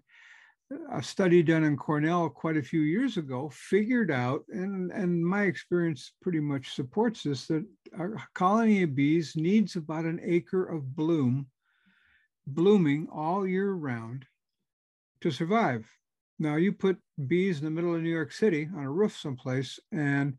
a 0.92 1.02
study 1.02 1.44
done 1.44 1.64
in 1.64 1.78
Cornell 1.78 2.30
quite 2.30 2.58
a 2.58 2.64
few 2.64 2.82
years 2.82 3.18
ago 3.18 3.50
figured 3.54 4.12
out, 4.12 4.44
and, 4.50 4.92
and 4.92 5.26
my 5.26 5.44
experience 5.44 6.14
pretty 6.22 6.40
much 6.40 6.74
supports 6.74 7.24
this, 7.24 7.48
that 7.48 7.66
a 8.00 8.08
colony 8.34 8.84
of 8.84 8.96
bees 8.96 9.36
needs 9.36 9.76
about 9.76 10.06
an 10.06 10.20
acre 10.24 10.66
of 10.66 10.96
bloom, 10.96 11.48
blooming 12.48 13.08
all 13.12 13.48
year 13.48 13.72
round 13.72 14.26
to 15.22 15.32
survive. 15.32 15.86
Now, 16.40 16.56
you 16.56 16.74
put 16.74 16.98
bees 17.28 17.60
in 17.60 17.66
the 17.66 17.72
middle 17.72 17.96
of 17.96 18.02
New 18.02 18.10
York 18.10 18.32
City 18.32 18.68
on 18.76 18.84
a 18.84 18.92
roof 18.92 19.18
someplace, 19.18 19.80
and 19.92 20.38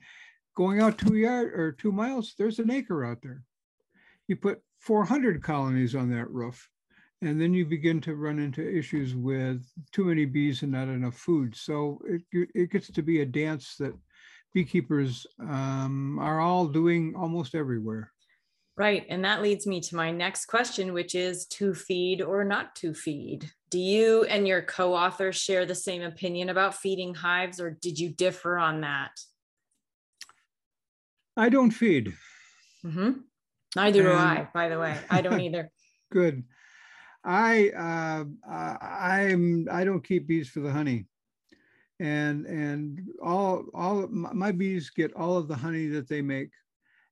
going 0.56 0.80
out 0.80 0.98
two 0.98 1.16
yard 1.16 1.52
or 1.54 1.72
two 1.72 1.92
miles, 1.92 2.34
there's 2.36 2.58
an 2.58 2.70
acre 2.70 3.04
out 3.04 3.22
there. 3.22 3.42
You 4.26 4.36
put 4.36 4.60
400 4.80 5.42
colonies 5.42 5.94
on 5.94 6.10
that 6.10 6.30
roof, 6.30 6.68
and 7.22 7.40
then 7.40 7.54
you 7.54 7.64
begin 7.64 8.00
to 8.02 8.16
run 8.16 8.38
into 8.38 8.76
issues 8.76 9.14
with 9.14 9.64
too 9.92 10.04
many 10.04 10.24
bees 10.24 10.62
and 10.62 10.72
not 10.72 10.88
enough 10.88 11.16
food. 11.16 11.56
So 11.56 12.00
it, 12.06 12.48
it 12.54 12.70
gets 12.70 12.88
to 12.88 13.02
be 13.02 13.20
a 13.20 13.26
dance 13.26 13.76
that 13.78 13.94
beekeepers 14.52 15.26
um, 15.40 16.18
are 16.18 16.40
all 16.40 16.66
doing 16.66 17.14
almost 17.16 17.54
everywhere. 17.54 18.12
Right. 18.76 19.06
And 19.08 19.24
that 19.24 19.40
leads 19.40 19.66
me 19.66 19.80
to 19.80 19.96
my 19.96 20.10
next 20.10 20.46
question, 20.46 20.92
which 20.92 21.14
is 21.14 21.46
to 21.46 21.74
feed 21.74 22.20
or 22.20 22.42
not 22.42 22.74
to 22.76 22.92
feed. 22.92 23.48
Do 23.70 23.78
you 23.78 24.24
and 24.24 24.48
your 24.48 24.62
co 24.62 24.94
author 24.94 25.32
share 25.32 25.64
the 25.64 25.74
same 25.74 26.02
opinion 26.02 26.48
about 26.48 26.74
feeding 26.74 27.14
hives, 27.14 27.60
or 27.60 27.70
did 27.70 27.98
you 27.98 28.10
differ 28.10 28.58
on 28.58 28.80
that? 28.80 29.12
I 31.36 31.48
don't 31.48 31.70
feed. 31.70 32.12
Mm-hmm. 32.84 33.12
Neither 33.76 34.00
and, 34.00 34.08
do 34.08 34.14
I, 34.14 34.48
by 34.52 34.68
the 34.68 34.78
way. 34.78 34.96
I 35.10 35.20
don't 35.20 35.40
either. 35.40 35.70
Good. 36.12 36.44
I 37.24 37.70
uh, 37.70 38.24
I'm 38.50 39.66
I 39.70 39.84
don't 39.84 40.06
keep 40.06 40.26
bees 40.26 40.48
for 40.48 40.60
the 40.60 40.70
honey, 40.70 41.06
and 41.98 42.44
and 42.46 43.00
all 43.22 43.64
all 43.72 44.06
my 44.08 44.52
bees 44.52 44.90
get 44.90 45.14
all 45.14 45.36
of 45.36 45.48
the 45.48 45.56
honey 45.56 45.86
that 45.88 46.08
they 46.08 46.22
make, 46.22 46.50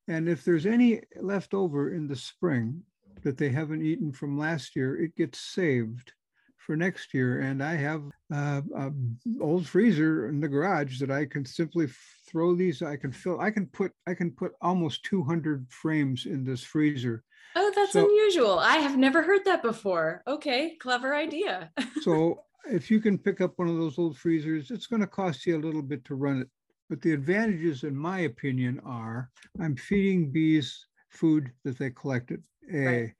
and 0.09 0.29
if 0.29 0.45
there's 0.45 0.67
any 0.67 1.01
left 1.21 1.55
over 1.55 1.95
in 1.95 2.09
the 2.09 2.17
spring 2.17 2.83
that 3.23 3.39
they 3.39 3.51
haven't 3.51 3.83
eaten 3.83 4.13
from 4.13 4.39
last 4.39 4.75
year, 4.75 5.01
it 5.01 5.17
gets 5.17 5.41
saved 5.41 6.13
for 6.59 6.77
next 6.77 7.13
year. 7.15 7.41
And 7.41 7.63
I 7.63 7.75
have 7.75 8.03
uh, 8.33 8.63
an 8.75 9.19
old 9.41 9.67
freezer 9.67 10.29
in 10.29 10.41
the 10.41 10.49
garage 10.49 10.99
that 11.01 11.11
I 11.11 11.27
can 11.27 11.45
simply 11.45 11.89
throw 12.29 12.55
these. 12.55 12.83
I 12.83 12.97
can 12.97 13.13
fill. 13.13 13.41
I 13.41 13.51
can 13.51 13.67
put. 13.67 13.93
I 14.07 14.15
can 14.15 14.31
put 14.31 14.53
almost 14.61 15.05
200 15.05 15.67
frames 15.71 16.27
in 16.27 16.45
this 16.45 16.63
freezer. 16.63 17.23
Oh, 17.55 17.73
that's 17.75 17.93
so, 17.93 18.05
unusual. 18.05 18.59
I 18.59 18.77
have 18.77 18.97
never 18.97 19.23
heard 19.23 19.45
that 19.45 19.63
before. 19.63 20.23
Okay, 20.27 20.77
clever 20.81 21.15
idea. 21.15 21.71
so 22.03 22.45
if 22.71 22.91
you 22.91 23.01
can 23.01 23.19
pick 23.19 23.41
up 23.41 23.53
one 23.57 23.69
of 23.69 23.77
those 23.77 23.99
old 23.99 24.17
freezers, 24.17 24.71
it's 24.71 24.87
going 24.87 25.01
to 25.01 25.07
cost 25.07 25.47
you 25.47 25.57
a 25.57 25.65
little 25.65 25.83
bit 25.83 26.05
to 26.07 26.15
run 26.15 26.41
it. 26.41 26.49
But 26.93 27.01
the 27.01 27.15
advantages, 27.15 27.85
in 27.85 27.97
my 27.97 28.19
opinion, 28.19 28.79
are 28.85 29.31
I'm 29.59 29.77
feeding 29.77 30.31
bees 30.31 30.89
food 31.09 31.51
that 31.65 31.79
they 31.79 31.89
collected. 31.89 32.43
A, 32.71 32.85
right. 32.85 33.13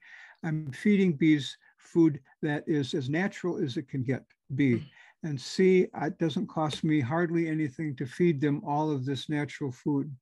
I'm 0.43 0.71
feeding 0.71 1.13
bees 1.13 1.57
food 1.79 2.19
that 2.43 2.63
is 2.67 2.93
as 2.93 3.09
natural 3.09 3.57
as 3.57 3.75
it 3.77 3.89
can 3.89 4.03
get. 4.03 4.25
B, 4.53 4.73
mm. 4.73 4.83
and 5.23 5.41
C, 5.41 5.87
it 5.91 6.19
doesn't 6.19 6.49
cost 6.49 6.83
me 6.83 6.99
hardly 6.99 7.49
anything 7.49 7.95
to 7.95 8.05
feed 8.05 8.39
them 8.39 8.61
all 8.63 8.91
of 8.91 9.05
this 9.05 9.27
natural 9.27 9.71
food. 9.71 10.15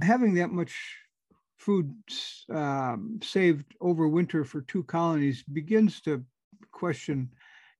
Having 0.00 0.34
that 0.34 0.52
much 0.52 0.72
food 1.58 1.92
um, 2.48 3.18
saved 3.24 3.74
over 3.80 4.06
winter 4.06 4.44
for 4.44 4.60
two 4.60 4.84
colonies 4.84 5.42
begins 5.42 6.00
to 6.02 6.24
question 6.70 7.28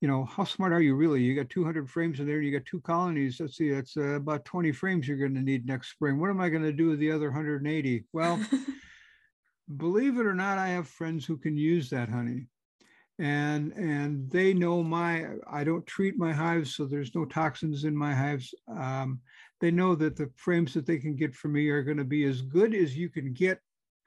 you 0.03 0.09
know, 0.09 0.25
how 0.25 0.43
smart 0.43 0.73
are 0.73 0.83
you 0.83 0.97
really? 0.97 1.23
You 1.23 1.37
got 1.37 1.49
200 1.49 1.89
frames 1.89 2.19
in 2.19 2.27
there, 2.27 2.43
you 2.43 2.51
got 2.51 2.67
two 2.67 2.81
colonies. 2.81 3.39
Let's 3.39 3.57
see, 3.57 3.71
that's 3.71 3.97
uh, 3.97 4.17
about 4.17 4.45
20 4.45 4.73
frames 4.73 5.07
you're 5.07 5.17
going 5.17 5.37
to 5.37 5.41
need 5.41 5.65
next 5.65 5.93
spring. 5.93 6.19
What 6.19 6.29
am 6.29 6.41
I 6.41 6.49
going 6.49 6.65
to 6.65 6.73
do 6.73 6.89
with 6.89 6.99
the 6.99 7.13
other 7.13 7.31
180? 7.31 8.05
Well, 8.13 8.41
believe 9.77 10.19
it 10.19 10.27
or 10.27 10.35
not, 10.35 10.59
I 10.59 10.71
have 10.71 10.89
friends 10.89 11.25
who 11.25 11.37
can 11.37 11.57
use 11.57 11.89
that 11.91 12.09
honey. 12.09 12.49
And 13.21 13.73
and 13.75 14.29
they 14.29 14.53
know 14.53 14.83
my 14.83 15.27
I 15.49 15.63
don't 15.63 15.87
treat 15.87 16.19
my 16.19 16.33
hives, 16.33 16.75
so 16.75 16.85
there's 16.87 17.15
no 17.15 17.25
toxins 17.25 17.85
in 17.85 17.97
my 17.97 18.13
hives. 18.13 18.53
Um, 18.69 19.21
they 19.61 19.71
know 19.71 19.95
that 19.95 20.17
the 20.17 20.31
frames 20.35 20.75
that 20.75 20.87
they 20.87 20.99
can 20.99 21.15
get 21.15 21.33
from 21.33 21.53
me 21.53 21.69
are 21.69 21.85
going 21.85 21.99
to 21.99 22.05
be 22.05 22.25
as 22.25 22.43
good 22.43 22.75
as 22.75 22.97
you 22.97 23.09
can 23.09 23.33
get 23.33 23.61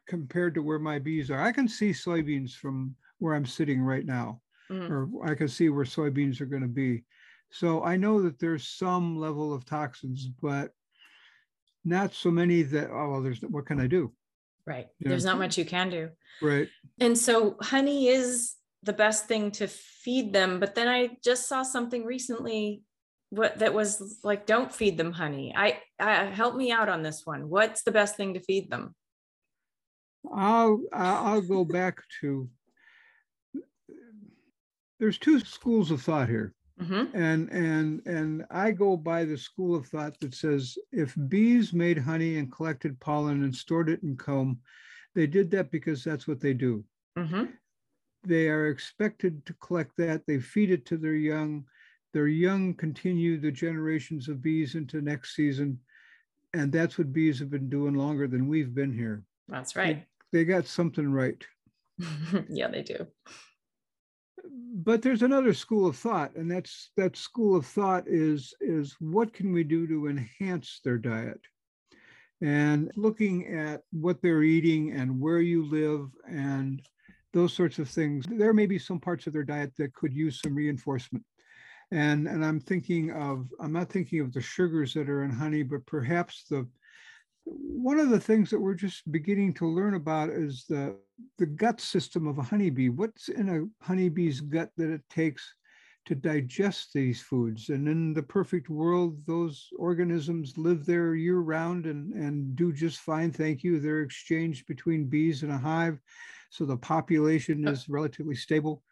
compared 0.10 0.56
to 0.56 0.64
where 0.64 0.80
my 0.80 1.00
bees 1.00 1.32
are. 1.32 1.40
I 1.40 1.54
can 1.54 1.70
see 1.70 1.92
soybeans 1.92 2.52
from 2.52 2.96
where 3.20 3.36
I'm 3.36 3.46
sitting 3.46 3.82
right 3.82 4.06
now 4.06 4.42
mm. 4.72 4.90
or 4.90 5.10
I 5.26 5.36
can 5.36 5.48
see 5.48 5.70
where 5.70 5.86
soybeans 5.86 6.42
are 6.42 6.46
going 6.46 6.62
to 6.62 6.68
be. 6.68 7.04
So 7.52 7.84
I 7.84 7.96
know 7.96 8.22
that 8.22 8.40
there's 8.40 8.68
some 8.68 9.18
level 9.18 9.54
of 9.54 9.66
toxins, 9.66 10.28
but 10.42 10.72
not 11.84 12.14
so 12.14 12.32
many 12.32 12.64
that, 12.64 12.90
oh, 12.92 13.12
well, 13.12 13.22
there's 13.22 13.40
what 13.42 13.66
can 13.66 13.80
I 13.80 13.88
do? 13.88 14.12
Right. 14.66 14.88
You 15.00 15.10
there's 15.10 15.26
know? 15.26 15.32
not 15.32 15.40
much 15.40 15.58
you 15.58 15.66
can 15.66 15.90
do. 15.90 16.10
Right. 16.42 16.68
And 17.00 17.18
so 17.18 17.56
honey 17.62 18.08
is 18.08 18.56
the 18.84 18.94
best 18.94 19.28
thing 19.28 19.52
to 19.52 19.68
feed 19.68 20.34
them. 20.34 20.60
But 20.60 20.76
then 20.76 20.88
I 20.88 21.18
just 21.24 21.48
saw 21.48 21.64
something 21.64 22.04
recently 22.04 22.82
what 23.30 23.60
that 23.60 23.74
was 23.74 24.20
like 24.24 24.46
don't 24.46 24.74
feed 24.74 24.98
them 24.98 25.12
honey 25.12 25.54
I, 25.56 25.80
I 26.00 26.26
help 26.26 26.56
me 26.56 26.72
out 26.72 26.90
on 26.90 27.02
this 27.02 27.24
one 27.26 27.50
what's 27.50 27.84
the 27.84 27.92
best 27.92 28.16
thing 28.16 28.36
to 28.36 28.40
feed 28.40 28.70
them 28.70 28.96
i'll 30.34 30.82
i'll 30.94 31.42
go 31.42 31.66
back 31.66 31.98
to 32.22 32.50
there's 35.00 35.18
two 35.18 35.40
schools 35.40 35.92
of 35.92 36.02
thought 36.02 36.30
here. 36.30 36.54
Mm-hmm. 36.82 37.18
And 37.18 37.50
and 37.52 38.06
and 38.06 38.46
I 38.52 38.72
go 38.72 38.98
by 38.98 39.24
the 39.24 39.38
school 39.38 39.76
of 39.76 39.88
thought 39.88 40.20
that 40.20 40.34
says 40.34 40.78
if 40.92 41.16
bees 41.30 41.72
made 41.72 41.98
honey 41.98 42.38
and 42.38 42.52
collected 42.52 43.00
pollen 43.00 43.44
and 43.44 43.56
stored 43.56 43.90
it 43.90 44.04
in 44.04 44.18
comb, 44.18 44.60
they 45.14 45.26
did 45.26 45.50
that 45.52 45.72
because 45.72 46.04
that's 46.04 46.28
what 46.28 46.42
they 46.42 46.54
do. 46.54 46.84
Mm-hmm. 47.18 47.46
They 48.26 48.50
are 48.50 48.68
expected 48.68 49.46
to 49.46 49.54
collect 49.54 49.96
that. 49.98 50.24
They 50.28 50.40
feed 50.40 50.70
it 50.70 50.86
to 50.88 50.98
their 50.98 51.16
young. 51.16 51.64
Their 52.14 52.28
young 52.28 52.74
continue 52.74 53.40
the 53.40 53.52
generations 53.52 54.28
of 54.28 54.42
bees 54.42 54.76
into 54.76 55.02
next 55.02 55.36
season, 55.36 55.80
and 56.54 56.74
that's 56.74 56.98
what 56.98 57.14
bees 57.14 57.40
have 57.40 57.50
been 57.50 57.70
doing 57.70 57.94
longer 57.94 58.28
than 58.28 58.50
we've 58.50 58.76
been 58.76 58.94
here. 58.94 59.24
That's 59.48 59.78
right. 59.78 60.06
They, 60.32 60.40
they 60.40 60.46
got 60.46 60.66
something 60.66 61.10
right. 61.10 61.42
yeah, 62.50 62.68
they 62.68 62.82
do 62.82 63.08
but 64.56 65.02
there's 65.02 65.22
another 65.22 65.54
school 65.54 65.88
of 65.88 65.98
thought, 65.98 66.36
and 66.36 66.50
that's 66.50 66.92
that 66.98 67.18
school 67.18 67.56
of 67.56 67.66
thought 67.66 68.06
is 68.08 68.54
is 68.62 68.96
what 69.00 69.34
can 69.34 69.52
we 69.52 69.64
do 69.64 69.88
to 69.88 70.08
enhance 70.08 70.80
their 70.84 70.98
diet? 70.98 71.42
And 72.42 72.92
looking 72.96 73.48
at 73.48 73.82
what 73.92 74.22
they're 74.22 74.44
eating 74.44 74.92
and 74.92 75.20
where 75.20 75.40
you 75.40 75.66
live 75.66 76.10
and 76.30 76.82
those 77.34 77.54
sorts 77.54 77.80
of 77.80 77.90
things, 77.90 78.26
there 78.30 78.54
may 78.54 78.66
be 78.66 78.80
some 78.80 79.00
parts 79.00 79.28
of 79.28 79.34
their 79.34 79.44
diet 79.44 79.74
that 79.78 79.94
could 79.94 80.14
use 80.14 80.42
some 80.42 80.56
reinforcement. 80.56 81.26
And 81.92 82.28
and 82.28 82.46
I'm 82.46 82.60
thinking 82.60 83.12
of 83.12 83.48
I'm 83.60 83.74
not 83.74 83.90
thinking 83.90 84.20
of 84.22 84.34
the 84.34 84.42
sugars 84.42 84.94
that 84.94 85.10
are 85.10 85.24
in 85.24 85.32
honey, 85.32 85.64
but 85.64 85.86
perhaps 85.86 86.46
the 86.50 86.68
one 87.46 88.00
of 88.00 88.10
the 88.10 88.20
things 88.20 88.50
that 88.50 88.60
we're 88.60 88.74
just 88.74 89.10
beginning 89.12 89.54
to 89.56 89.68
learn 89.68 89.94
about 89.94 90.30
is 90.30 90.66
the 90.68 90.96
the 91.38 91.46
gut 91.46 91.82
system 91.82 92.28
of 92.28 92.38
a 92.38 92.44
honeybee. 92.44 92.90
What's 92.90 93.30
in 93.30 93.50
a 93.50 93.86
honeybee's 93.86 94.42
gut 94.42 94.70
that 94.78 94.90
it 94.90 95.02
takes 95.10 95.44
to 96.06 96.16
digest 96.16 96.90
these 96.94 97.22
foods? 97.22 97.70
And 97.70 97.88
in 97.88 98.14
the 98.14 98.24
perfect 98.24 98.70
world, 98.70 99.18
those 99.26 99.68
organisms 99.78 100.58
live 100.58 100.86
there 100.86 101.16
year 101.16 101.40
round 101.40 101.86
and, 101.86 102.14
and 102.14 102.56
do 102.56 102.72
just 102.72 103.00
fine. 103.00 103.32
Thank 103.32 103.64
you. 103.64 103.80
They're 103.80 104.02
exchanged 104.02 104.68
between 104.68 105.06
bees 105.06 105.44
in 105.44 105.52
a 105.52 105.58
hive. 105.58 106.00
So 106.50 106.66
the 106.66 106.78
population 106.78 107.68
uh 107.68 107.72
is 107.72 107.90
relatively 107.90 108.36
stable. 108.36 108.84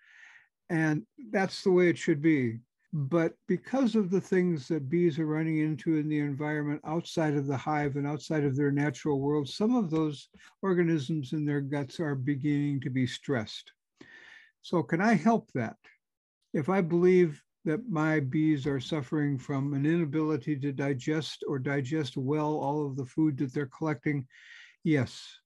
And 0.69 1.03
that's 1.31 1.63
the 1.63 1.71
way 1.71 1.89
it 1.89 1.97
should 1.97 2.21
be. 2.21 2.59
But 2.95 3.34
because 3.47 3.95
of 3.95 4.12
the 4.12 4.21
things 4.21 4.67
that 4.67 4.88
bees 4.88 5.17
are 5.17 5.25
running 5.25 5.58
into 5.58 5.97
in 5.97 6.08
the 6.08 6.19
environment 6.19 6.79
outside 6.86 7.34
of 7.34 7.47
the 7.47 7.58
hive 7.58 7.95
and 7.95 8.06
outside 8.06 8.43
of 8.43 8.56
their 8.56 8.71
natural 8.71 9.19
world, 9.19 9.49
some 9.49 9.75
of 9.75 9.89
those 9.89 10.29
organisms 10.62 11.34
in 11.34 11.43
their 11.43 11.60
guts 11.60 11.99
are 11.99 12.13
beginning 12.13 12.82
to 12.82 12.91
be 12.91 13.08
stressed. 13.08 13.71
So, 14.62 14.84
can 14.84 15.01
I 15.01 15.15
help 15.15 15.51
that? 15.53 15.77
If 16.53 16.69
I 16.69 16.82
believe 16.82 17.41
that 17.65 17.89
my 17.89 18.19
bees 18.19 18.67
are 18.67 18.79
suffering 18.79 19.39
from 19.39 19.73
an 19.73 19.88
inability 19.88 20.60
to 20.60 20.71
digest 20.71 21.43
or 21.47 21.58
digest 21.58 22.15
well 22.15 22.60
all 22.60 22.86
of 22.86 22.95
the 22.95 23.06
food 23.06 23.38
that 23.39 23.56
they're 23.56 23.65
collecting, 23.65 24.27
yes, 24.84 25.39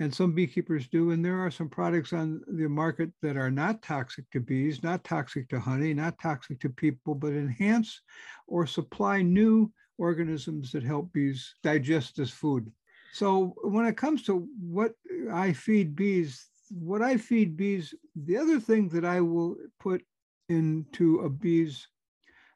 and 0.00 0.12
some 0.12 0.32
beekeepers 0.32 0.88
do. 0.88 1.10
And 1.10 1.24
there 1.24 1.38
are 1.38 1.50
some 1.50 1.68
products 1.68 2.12
on 2.12 2.40
the 2.48 2.68
market 2.68 3.10
that 3.20 3.36
are 3.36 3.50
not 3.50 3.82
toxic 3.82 4.28
to 4.30 4.40
bees, 4.40 4.82
not 4.82 5.04
toxic 5.04 5.48
to 5.50 5.60
honey, 5.60 5.94
not 5.94 6.18
toxic 6.18 6.58
to 6.60 6.70
people, 6.70 7.14
but 7.14 7.32
enhance 7.34 8.00
or 8.48 8.66
supply 8.66 9.20
new 9.20 9.70
organisms 9.98 10.72
that 10.72 10.82
help 10.82 11.12
bees 11.12 11.54
digest 11.62 12.16
this 12.16 12.30
food. 12.30 12.72
So 13.12 13.54
when 13.62 13.84
it 13.84 13.96
comes 13.96 14.22
to 14.24 14.48
what 14.58 14.92
I 15.32 15.52
feed 15.52 15.94
bees, 15.94 16.48
what 16.70 17.02
I 17.02 17.18
feed 17.18 17.56
bees, 17.56 17.94
the 18.16 18.38
other 18.38 18.58
thing 18.58 18.88
that 18.88 19.04
I 19.04 19.20
will 19.20 19.56
put 19.78 20.02
into 20.48 21.20
a 21.20 21.28
bee's 21.28 21.86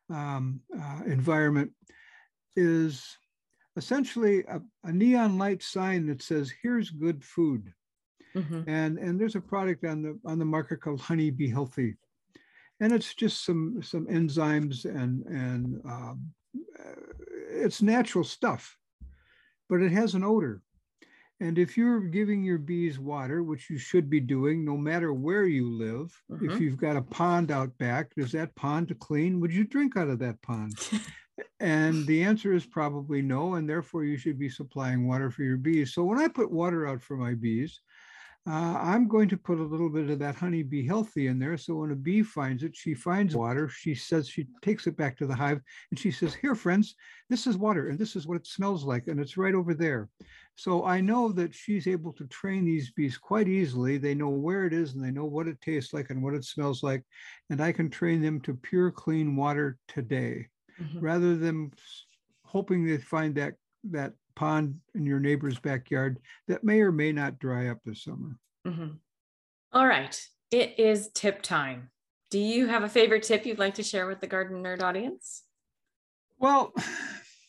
um, 0.08 0.60
uh, 0.76 1.00
environment 1.06 1.72
is 2.56 3.18
essentially 3.76 4.44
a, 4.44 4.60
a, 4.84 4.92
neon 4.92 5.38
light 5.38 5.62
sign 5.62 6.06
that 6.06 6.22
says 6.22 6.52
here's 6.62 6.90
good 6.90 7.22
food. 7.24 7.72
Mm-hmm. 8.36 8.68
and 8.68 8.98
and 8.98 9.20
there's 9.20 9.36
a 9.36 9.40
product 9.40 9.84
on 9.84 10.02
the 10.02 10.18
on 10.26 10.40
the 10.40 10.44
market 10.44 10.80
called 10.80 11.00
Honey-B-Healthy. 11.00 11.94
And 12.80 12.92
it's 12.92 13.14
just 13.14 13.44
some 13.44 13.80
some 13.80 14.06
enzymes 14.06 14.84
and 14.84 15.24
and 15.26 15.80
um, 15.84 16.32
it's 17.48 17.80
natural 17.80 18.24
stuff 18.24 18.76
but 19.68 19.80
it 19.80 19.92
has 19.92 20.14
an 20.14 20.24
odor. 20.24 20.62
And 21.40 21.58
if 21.58 21.76
you're 21.76 22.00
giving 22.00 22.44
your 22.44 22.58
bees 22.58 22.98
water 22.98 23.42
which 23.42 23.68
you 23.68 23.78
should 23.78 24.08
be 24.08 24.20
doing 24.20 24.64
no 24.64 24.76
matter 24.76 25.12
where 25.12 25.44
you 25.44 25.68
live 25.68 26.12
mm-hmm. 26.30 26.50
if 26.50 26.60
you've 26.60 26.76
got 26.76 26.96
a 26.96 27.02
pond 27.02 27.50
out 27.50 27.76
back 27.78 28.12
is 28.16 28.32
that 28.32 28.54
pond 28.54 28.88
to 28.88 28.94
clean? 28.94 29.40
Would 29.40 29.52
you 29.52 29.64
drink 29.64 29.96
out 29.96 30.08
of 30.08 30.18
that 30.20 30.40
pond 30.42 30.76
And 31.64 32.06
the 32.06 32.22
answer 32.22 32.52
is 32.52 32.66
probably 32.66 33.22
no, 33.22 33.54
and 33.54 33.68
therefore 33.68 34.04
you 34.04 34.18
should 34.18 34.38
be 34.38 34.50
supplying 34.50 35.08
water 35.08 35.30
for 35.30 35.42
your 35.42 35.56
bees. 35.56 35.94
So 35.94 36.04
when 36.04 36.18
I 36.18 36.28
put 36.28 36.52
water 36.52 36.86
out 36.86 37.02
for 37.02 37.16
my 37.16 37.34
bees, 37.34 37.80
uh, 38.46 38.76
I'm 38.78 39.08
going 39.08 39.30
to 39.30 39.38
put 39.38 39.58
a 39.58 39.62
little 39.64 39.88
bit 39.88 40.10
of 40.10 40.18
that 40.18 40.34
Honey-B-Healthy 40.34 41.28
in 41.28 41.38
there. 41.38 41.56
So 41.56 41.76
when 41.76 41.92
a 41.92 41.96
bee 41.96 42.22
finds 42.22 42.62
it, 42.62 42.76
she 42.76 42.92
finds 42.92 43.34
water. 43.34 43.70
She 43.70 43.94
says 43.94 44.28
she 44.28 44.46
takes 44.60 44.86
it 44.86 44.98
back 44.98 45.16
to 45.16 45.26
the 45.26 45.34
hive 45.34 45.62
and 45.90 45.98
she 45.98 46.10
says, 46.10 46.34
Here, 46.34 46.54
friends, 46.54 46.94
this 47.30 47.46
is 47.46 47.56
water 47.56 47.88
and 47.88 47.98
this 47.98 48.16
is 48.16 48.26
what 48.26 48.36
it 48.36 48.46
smells 48.46 48.84
like. 48.84 49.06
And 49.06 49.18
it's 49.18 49.38
right 49.38 49.54
over 49.54 49.72
there. 49.72 50.10
So 50.56 50.84
I 50.84 51.00
know 51.00 51.32
that 51.32 51.54
she's 51.54 51.86
able 51.86 52.12
to 52.12 52.26
train 52.26 52.66
these 52.66 52.92
bees 52.92 53.16
quite 53.16 53.48
easily. 53.48 53.96
They 53.96 54.14
know 54.14 54.28
where 54.28 54.66
it 54.66 54.74
is 54.74 54.92
and 54.92 55.02
they 55.02 55.10
know 55.10 55.24
what 55.24 55.48
it 55.48 55.58
tastes 55.62 55.94
like 55.94 56.10
and 56.10 56.22
what 56.22 56.34
it 56.34 56.44
smells 56.44 56.82
like. 56.82 57.02
And 57.48 57.62
I 57.62 57.72
can 57.72 57.88
train 57.88 58.20
them 58.20 58.42
to 58.42 58.52
pure, 58.52 58.90
clean 58.90 59.36
water 59.36 59.78
today 59.88 60.48
mm-hmm. 60.80 61.00
rather 61.00 61.36
than 61.36 61.72
hoping 62.44 62.86
to 62.86 62.98
find 62.98 63.34
that 63.36 63.54
that 63.90 64.12
pond 64.34 64.80
in 64.94 65.06
your 65.06 65.20
neighbor's 65.20 65.58
backyard 65.58 66.18
that 66.48 66.64
may 66.64 66.80
or 66.80 66.90
may 66.90 67.12
not 67.12 67.38
dry 67.38 67.68
up 67.68 67.78
this 67.84 68.02
summer. 68.02 68.38
Mm-hmm. 68.66 68.88
All 69.72 69.86
right, 69.86 70.18
it 70.50 70.78
is 70.78 71.10
tip 71.12 71.42
time. 71.42 71.90
Do 72.30 72.38
you 72.38 72.66
have 72.66 72.82
a 72.82 72.88
favorite 72.88 73.22
tip 73.22 73.46
you'd 73.46 73.58
like 73.58 73.74
to 73.74 73.82
share 73.82 74.06
with 74.06 74.20
the 74.20 74.26
Garden 74.26 74.62
Nerd 74.62 74.82
audience? 74.82 75.42
Well, 76.38 76.72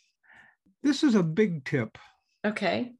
this 0.83 1.03
is 1.03 1.15
a 1.15 1.23
big 1.23 1.65
tip. 1.65 1.97
Okay. 2.45 2.91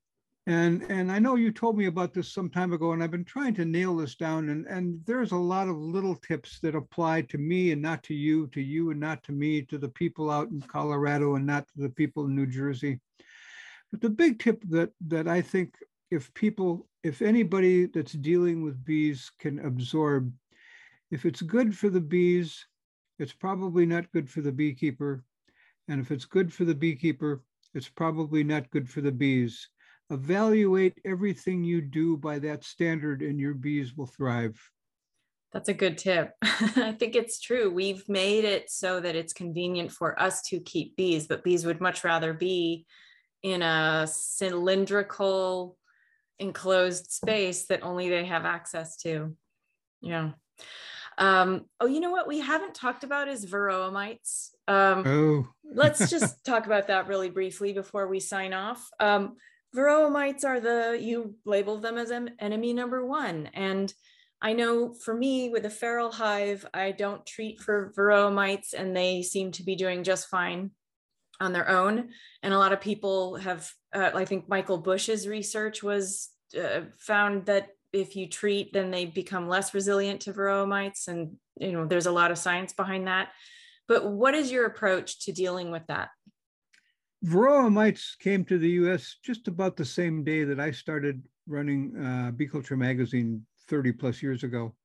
And 0.47 0.83
and 0.89 1.11
I 1.11 1.17
know 1.17 1.35
you 1.35 1.51
told 1.51 1.75
me 1.75 1.87
about 1.87 2.13
this 2.13 2.31
some 2.31 2.49
time 2.49 2.71
ago, 2.71 2.91
and 2.91 3.03
I've 3.03 3.09
been 3.09 3.25
trying 3.25 3.55
to 3.55 3.65
nail 3.65 3.95
this 3.95 4.15
down. 4.15 4.49
And 4.49 4.67
and 4.67 5.03
there's 5.05 5.31
a 5.31 5.37
lot 5.37 5.67
of 5.67 5.75
little 5.75 6.15
tips 6.15 6.59
that 6.59 6.75
apply 6.75 7.23
to 7.23 7.37
me 7.37 7.71
and 7.71 7.81
not 7.81 8.03
to 8.03 8.13
you, 8.13 8.47
to 8.47 8.61
you 8.61 8.91
and 8.91 8.99
not 8.99 9.23
to 9.23 9.31
me, 9.31 9.63
to 9.63 9.77
the 9.77 9.89
people 9.89 10.29
out 10.29 10.49
in 10.49 10.61
Colorado 10.61 11.35
and 11.35 11.47
not 11.47 11.67
to 11.69 11.81
the 11.81 11.89
people 11.89 12.25
in 12.25 12.35
New 12.35 12.45
Jersey. 12.45 12.99
But 13.91 14.01
the 14.01 14.09
big 14.09 14.39
tip 14.39 14.61
that 14.69 14.91
that 15.07 15.27
I 15.27 15.41
think 15.41 15.75
if 16.11 16.31
people, 16.35 16.87
if 17.03 17.23
anybody 17.23 17.87
that's 17.87 18.13
dealing 18.13 18.61
with 18.61 18.85
bees 18.85 19.31
can 19.39 19.59
absorb 19.65 20.31
if 21.11 21.25
it's 21.25 21.41
good 21.41 21.77
for 21.77 21.89
the 21.89 22.01
bees, 22.01 22.65
it's 23.19 23.33
probably 23.33 23.85
not 23.85 24.11
good 24.11 24.29
for 24.29 24.41
the 24.41 24.51
beekeeper. 24.51 25.23
And 25.87 26.01
if 26.01 26.11
it's 26.11 26.25
good 26.25 26.51
for 26.51 26.65
the 26.65 26.75
beekeeper, 26.75 27.43
it's 27.73 27.89
probably 27.89 28.43
not 28.43 28.71
good 28.71 28.89
for 28.89 29.01
the 29.01 29.11
bees. 29.11 29.69
Evaluate 30.09 30.99
everything 31.03 31.63
you 31.63 31.81
do 31.81 32.17
by 32.17 32.39
that 32.39 32.63
standard, 32.63 33.21
and 33.21 33.39
your 33.39 33.53
bees 33.53 33.95
will 33.95 34.05
thrive. 34.05 34.59
That's 35.51 35.69
a 35.69 35.73
good 35.73 35.97
tip. 35.97 36.33
I 36.43 36.95
think 36.99 37.15
it's 37.15 37.39
true. 37.39 37.71
We've 37.71 38.07
made 38.09 38.43
it 38.43 38.69
so 38.69 38.99
that 38.99 39.15
it's 39.15 39.33
convenient 39.33 39.91
for 39.91 40.19
us 40.21 40.41
to 40.49 40.59
keep 40.59 40.95
bees, 40.95 41.27
but 41.27 41.43
bees 41.43 41.65
would 41.65 41.79
much 41.79 42.03
rather 42.03 42.33
be 42.33 42.85
in 43.41 43.61
a 43.61 44.05
cylindrical 44.05 45.77
enclosed 46.39 47.11
space 47.11 47.67
that 47.67 47.83
only 47.83 48.09
they 48.09 48.25
have 48.25 48.45
access 48.45 48.97
to. 48.97 49.35
Yeah. 50.01 50.31
Um, 51.17 51.65
oh, 51.79 51.85
you 51.85 51.99
know 51.99 52.11
what 52.11 52.27
we 52.27 52.39
haven't 52.39 52.75
talked 52.75 53.03
about 53.03 53.27
is 53.27 53.45
varroa 53.45 53.91
mites. 53.91 54.53
Um, 54.67 55.03
oh. 55.05 55.47
let's 55.63 56.09
just 56.11 56.43
talk 56.43 56.65
about 56.65 56.87
that 56.87 57.07
really 57.07 57.29
briefly 57.29 57.71
before 57.71 58.07
we 58.07 58.19
sign 58.19 58.53
off. 58.53 58.89
Um, 58.99 59.37
varroa 59.75 60.11
mites 60.11 60.43
are 60.43 60.59
the, 60.59 60.97
you 60.99 61.35
label 61.45 61.77
them 61.77 61.97
as 61.97 62.11
enemy 62.39 62.73
number 62.73 63.05
one. 63.05 63.49
And 63.53 63.93
I 64.41 64.53
know 64.53 64.93
for 64.93 65.13
me 65.13 65.49
with 65.49 65.65
a 65.65 65.69
feral 65.69 66.11
hive, 66.11 66.65
I 66.73 66.91
don't 66.91 67.25
treat 67.25 67.59
for 67.59 67.93
varroa 67.97 68.33
mites 68.33 68.73
and 68.73 68.95
they 68.95 69.21
seem 69.21 69.51
to 69.53 69.63
be 69.63 69.75
doing 69.75 70.03
just 70.03 70.27
fine 70.27 70.71
on 71.39 71.53
their 71.53 71.69
own. 71.69 72.09
And 72.43 72.53
a 72.53 72.57
lot 72.57 72.73
of 72.73 72.81
people 72.81 73.35
have, 73.35 73.69
uh, 73.93 74.11
I 74.13 74.25
think 74.25 74.47
Michael 74.47 74.77
Bush's 74.77 75.27
research 75.27 75.83
was 75.83 76.29
uh, 76.57 76.81
found 76.97 77.45
that 77.47 77.69
if 77.91 78.15
you 78.15 78.27
treat, 78.27 78.73
then 78.73 78.91
they 78.91 79.05
become 79.05 79.47
less 79.47 79.73
resilient 79.73 80.21
to 80.21 80.33
varroa 80.33 80.67
mites. 80.67 81.07
And, 81.07 81.37
you 81.59 81.71
know, 81.71 81.85
there's 81.85 82.07
a 82.07 82.11
lot 82.11 82.31
of 82.31 82.37
science 82.37 82.73
behind 82.73 83.07
that. 83.07 83.29
But 83.87 84.11
what 84.11 84.33
is 84.33 84.51
your 84.51 84.65
approach 84.65 85.25
to 85.25 85.31
dealing 85.31 85.71
with 85.71 85.87
that? 85.87 86.09
Varroa 87.23 87.71
mites 87.71 88.15
came 88.19 88.43
to 88.45 88.57
the 88.57 88.69
US 88.71 89.17
just 89.23 89.47
about 89.47 89.75
the 89.75 89.85
same 89.85 90.23
day 90.23 90.43
that 90.43 90.59
I 90.59 90.71
started 90.71 91.23
running 91.47 91.95
uh, 91.97 92.31
Bee 92.31 92.47
Culture 92.47 92.77
Magazine 92.77 93.45
30 93.69 93.93
plus 93.93 94.21
years 94.21 94.43
ago. 94.43 94.75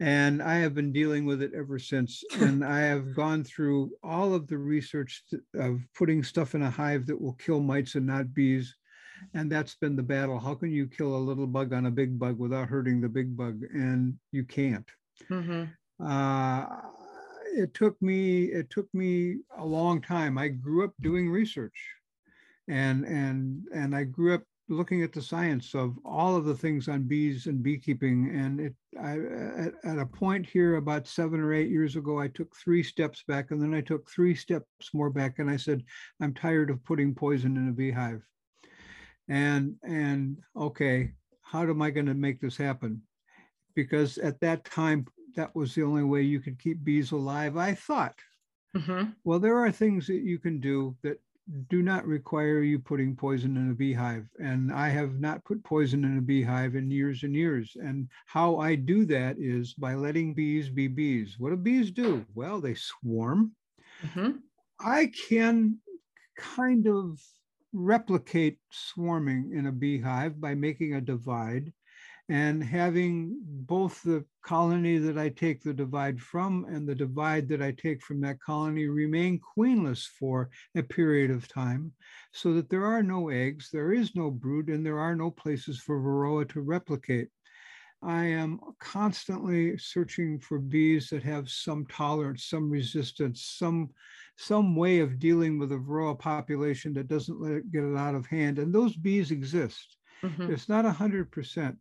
And 0.00 0.42
I 0.42 0.56
have 0.56 0.74
been 0.74 0.92
dealing 0.92 1.24
with 1.24 1.42
it 1.42 1.52
ever 1.54 1.78
since. 1.78 2.24
and 2.40 2.64
I 2.64 2.80
have 2.80 3.14
gone 3.14 3.44
through 3.44 3.90
all 4.02 4.34
of 4.34 4.48
the 4.48 4.58
research 4.58 5.22
of 5.54 5.80
putting 5.94 6.22
stuff 6.22 6.54
in 6.54 6.62
a 6.62 6.70
hive 6.70 7.06
that 7.06 7.20
will 7.20 7.34
kill 7.34 7.60
mites 7.60 7.94
and 7.94 8.06
not 8.06 8.34
bees 8.34 8.74
and 9.34 9.50
that's 9.50 9.74
been 9.76 9.96
the 9.96 10.02
battle 10.02 10.38
how 10.38 10.54
can 10.54 10.70
you 10.70 10.86
kill 10.86 11.16
a 11.16 11.18
little 11.18 11.46
bug 11.46 11.72
on 11.72 11.86
a 11.86 11.90
big 11.90 12.18
bug 12.18 12.38
without 12.38 12.68
hurting 12.68 13.00
the 13.00 13.08
big 13.08 13.36
bug 13.36 13.60
and 13.72 14.14
you 14.30 14.44
can't 14.44 14.88
mm-hmm. 15.30 15.64
uh, 16.04 16.66
it 17.52 17.74
took 17.74 18.00
me 18.02 18.44
it 18.44 18.70
took 18.70 18.92
me 18.94 19.38
a 19.58 19.64
long 19.64 20.00
time. 20.00 20.38
I 20.38 20.48
grew 20.48 20.84
up 20.84 20.92
doing 21.00 21.30
research 21.30 21.78
and 22.68 23.04
and 23.04 23.64
and 23.74 23.94
i 23.94 24.04
grew 24.04 24.34
up 24.34 24.42
looking 24.68 25.02
at 25.02 25.12
the 25.12 25.20
science 25.20 25.74
of 25.74 25.98
all 26.04 26.36
of 26.36 26.44
the 26.44 26.54
things 26.54 26.88
on 26.88 27.02
bees 27.02 27.46
and 27.46 27.62
beekeeping. 27.62 28.30
And 28.34 28.60
it 28.60 28.74
I, 28.98 29.18
at, 29.58 29.74
at 29.84 29.98
a 29.98 30.06
point 30.06 30.46
here 30.46 30.76
about 30.76 31.08
seven 31.08 31.40
or 31.40 31.52
eight 31.52 31.70
years 31.70 31.96
ago 31.96 32.18
i 32.18 32.28
took 32.28 32.54
three 32.56 32.82
steps 32.82 33.24
back 33.26 33.50
and 33.50 33.60
then 33.60 33.74
i 33.74 33.80
took 33.80 34.08
three 34.08 34.34
steps 34.34 34.66
more 34.94 35.10
back 35.10 35.38
and 35.38 35.50
i 35.50 35.56
said 35.56 35.82
i'm 36.20 36.34
tired 36.34 36.70
of 36.70 36.84
putting 36.84 37.14
poison 37.14 37.56
in 37.56 37.68
a 37.68 37.72
beehive. 37.72 38.22
And 39.28 39.76
and 39.82 40.38
okay 40.56 41.12
how 41.42 41.62
am 41.62 41.82
i 41.82 41.90
going 41.90 42.06
to 42.06 42.14
make 42.14 42.40
this 42.40 42.56
happen? 42.56 43.02
Because 43.74 44.16
at 44.18 44.40
that 44.40 44.64
time 44.64 45.06
that 45.34 45.54
was 45.54 45.74
the 45.74 45.82
only 45.82 46.02
way 46.02 46.22
you 46.22 46.40
could 46.40 46.58
keep 46.58 46.82
bees 46.84 47.12
alive 47.12 47.56
i 47.56 47.74
thought 47.74 48.14
mm-hmm. 48.76 49.10
well 49.24 49.38
there 49.38 49.58
are 49.58 49.70
things 49.70 50.06
that 50.06 50.22
you 50.22 50.38
can 50.38 50.60
do 50.60 50.96
that 51.02 51.20
do 51.68 51.82
not 51.82 52.06
require 52.06 52.62
you 52.62 52.78
putting 52.78 53.16
poison 53.16 53.56
in 53.56 53.70
a 53.70 53.74
beehive 53.74 54.26
and 54.38 54.72
i 54.72 54.88
have 54.88 55.18
not 55.18 55.44
put 55.44 55.62
poison 55.64 56.04
in 56.04 56.18
a 56.18 56.22
beehive 56.22 56.76
in 56.76 56.90
years 56.90 57.24
and 57.24 57.34
years 57.34 57.76
and 57.80 58.08
how 58.26 58.56
i 58.58 58.74
do 58.74 59.04
that 59.04 59.36
is 59.38 59.74
by 59.74 59.94
letting 59.94 60.34
bees 60.34 60.68
be 60.68 60.86
bees 60.86 61.36
what 61.38 61.50
do 61.50 61.56
bees 61.56 61.90
do 61.90 62.24
well 62.34 62.60
they 62.60 62.74
swarm 62.74 63.52
mm-hmm. 64.06 64.30
i 64.80 65.10
can 65.28 65.76
kind 66.36 66.86
of 66.86 67.20
replicate 67.72 68.58
swarming 68.70 69.50
in 69.54 69.66
a 69.66 69.72
beehive 69.72 70.40
by 70.40 70.54
making 70.54 70.94
a 70.94 71.00
divide 71.00 71.72
and 72.32 72.64
having 72.64 73.36
both 73.44 74.02
the 74.02 74.24
colony 74.42 74.96
that 74.96 75.18
I 75.18 75.28
take 75.28 75.62
the 75.62 75.74
divide 75.74 76.18
from 76.18 76.64
and 76.64 76.88
the 76.88 76.94
divide 76.94 77.46
that 77.50 77.60
I 77.60 77.72
take 77.72 78.02
from 78.02 78.22
that 78.22 78.40
colony 78.40 78.86
remain 78.86 79.38
queenless 79.38 80.06
for 80.18 80.48
a 80.74 80.82
period 80.82 81.30
of 81.30 81.46
time 81.46 81.92
so 82.32 82.54
that 82.54 82.70
there 82.70 82.86
are 82.86 83.02
no 83.02 83.28
eggs, 83.28 83.68
there 83.70 83.92
is 83.92 84.16
no 84.16 84.30
brood, 84.30 84.68
and 84.70 84.84
there 84.84 84.98
are 84.98 85.14
no 85.14 85.30
places 85.30 85.78
for 85.78 86.00
Varroa 86.00 86.48
to 86.48 86.62
replicate. 86.62 87.28
I 88.02 88.24
am 88.24 88.60
constantly 88.80 89.76
searching 89.76 90.40
for 90.40 90.58
bees 90.58 91.10
that 91.10 91.22
have 91.24 91.50
some 91.50 91.84
tolerance, 91.84 92.46
some 92.46 92.70
resistance, 92.70 93.44
some 93.58 93.90
some 94.38 94.74
way 94.74 95.00
of 95.00 95.18
dealing 95.18 95.58
with 95.58 95.72
a 95.72 95.76
varroa 95.76 96.18
population 96.18 96.94
that 96.94 97.08
doesn't 97.08 97.42
let 97.42 97.52
it 97.52 97.70
get 97.70 97.84
it 97.84 97.96
out 97.96 98.14
of 98.14 98.24
hand. 98.26 98.58
And 98.58 98.74
those 98.74 98.96
bees 98.96 99.30
exist. 99.30 99.98
Mm-hmm. 100.24 100.50
It's 100.50 100.68
not 100.68 100.86
100%, 100.86 101.76